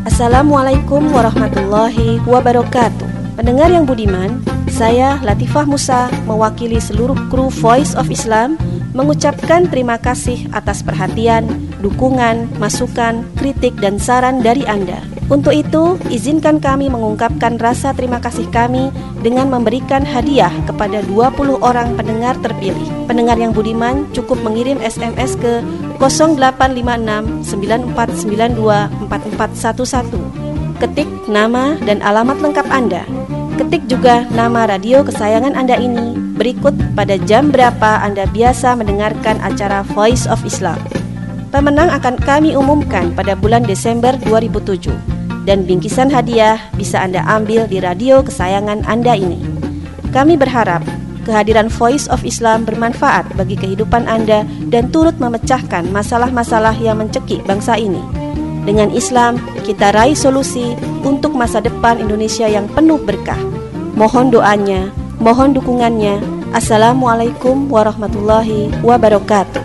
Assalamualaikum 0.08 1.12
warahmatullahi 1.12 2.16
wabarakatuh. 2.24 3.36
Pendengar 3.36 3.68
yang 3.68 3.84
budiman, 3.84 4.40
saya 4.72 5.20
Latifah 5.20 5.68
Musa 5.68 6.08
mewakili 6.24 6.80
seluruh 6.80 7.28
kru 7.28 7.52
Voice 7.52 7.92
of 7.92 8.08
Islam 8.08 8.56
mengucapkan 8.96 9.68
terima 9.68 10.00
kasih 10.00 10.48
atas 10.56 10.80
perhatian, 10.80 11.44
dukungan, 11.84 12.48
masukan, 12.56 13.20
kritik 13.36 13.76
dan 13.84 14.00
saran 14.00 14.40
dari 14.40 14.64
Anda. 14.64 15.04
Untuk 15.28 15.52
itu, 15.52 16.00
izinkan 16.08 16.56
kami 16.56 16.88
mengungkapkan 16.88 17.60
rasa 17.60 17.92
terima 17.92 18.16
kasih 18.16 18.48
kami 18.48 18.88
dengan 19.20 19.52
memberikan 19.52 20.00
hadiah 20.00 20.48
kepada 20.64 21.04
20 21.04 21.60
orang 21.60 21.92
pendengar 22.00 22.32
terpilih. 22.40 22.88
Pendengar 23.04 23.36
yang 23.36 23.52
budiman 23.52 24.08
cukup 24.16 24.40
mengirim 24.40 24.80
SMS 24.80 25.36
ke 25.36 25.60
0856 26.00 27.44
9492 27.44 28.88
4411. 29.12 30.80
Ketik 30.80 31.10
nama 31.28 31.76
dan 31.84 32.00
alamat 32.00 32.40
lengkap 32.40 32.64
Anda. 32.72 33.04
Ketik 33.60 33.84
juga 33.84 34.24
nama 34.32 34.64
radio 34.64 35.04
kesayangan 35.04 35.52
Anda 35.52 35.76
ini 35.76 36.16
berikut 36.40 36.72
pada 36.96 37.20
jam 37.28 37.52
berapa 37.52 38.00
Anda 38.00 38.24
biasa 38.32 38.80
mendengarkan 38.80 39.44
acara 39.44 39.84
Voice 39.92 40.24
of 40.24 40.40
Islam. 40.48 40.80
Pemenang 41.52 41.92
akan 41.92 42.16
kami 42.16 42.56
umumkan 42.56 43.12
pada 43.12 43.36
bulan 43.36 43.66
Desember 43.66 44.16
2007 44.24 45.17
dan 45.48 45.64
bingkisan 45.64 46.12
hadiah 46.12 46.60
bisa 46.76 47.00
Anda 47.00 47.24
ambil 47.24 47.64
di 47.64 47.80
radio 47.80 48.20
kesayangan 48.20 48.84
Anda 48.84 49.16
ini. 49.16 49.40
Kami 50.12 50.36
berharap 50.36 50.84
kehadiran 51.24 51.72
Voice 51.72 52.04
of 52.12 52.20
Islam 52.28 52.68
bermanfaat 52.68 53.32
bagi 53.32 53.56
kehidupan 53.56 54.04
Anda 54.04 54.44
dan 54.68 54.92
turut 54.92 55.16
memecahkan 55.16 55.88
masalah-masalah 55.88 56.76
yang 56.76 57.00
mencekik 57.00 57.40
bangsa 57.48 57.80
ini. 57.80 58.04
Dengan 58.68 58.92
Islam, 58.92 59.40
kita 59.64 59.96
raih 59.96 60.12
solusi 60.12 60.76
untuk 61.00 61.32
masa 61.32 61.64
depan 61.64 61.96
Indonesia 61.96 62.44
yang 62.44 62.68
penuh 62.68 63.00
berkah. 63.00 63.40
Mohon 63.96 64.28
doanya, 64.28 64.92
mohon 65.16 65.56
dukungannya. 65.56 66.20
Assalamualaikum 66.52 67.72
warahmatullahi 67.72 68.68
wabarakatuh. 68.84 69.64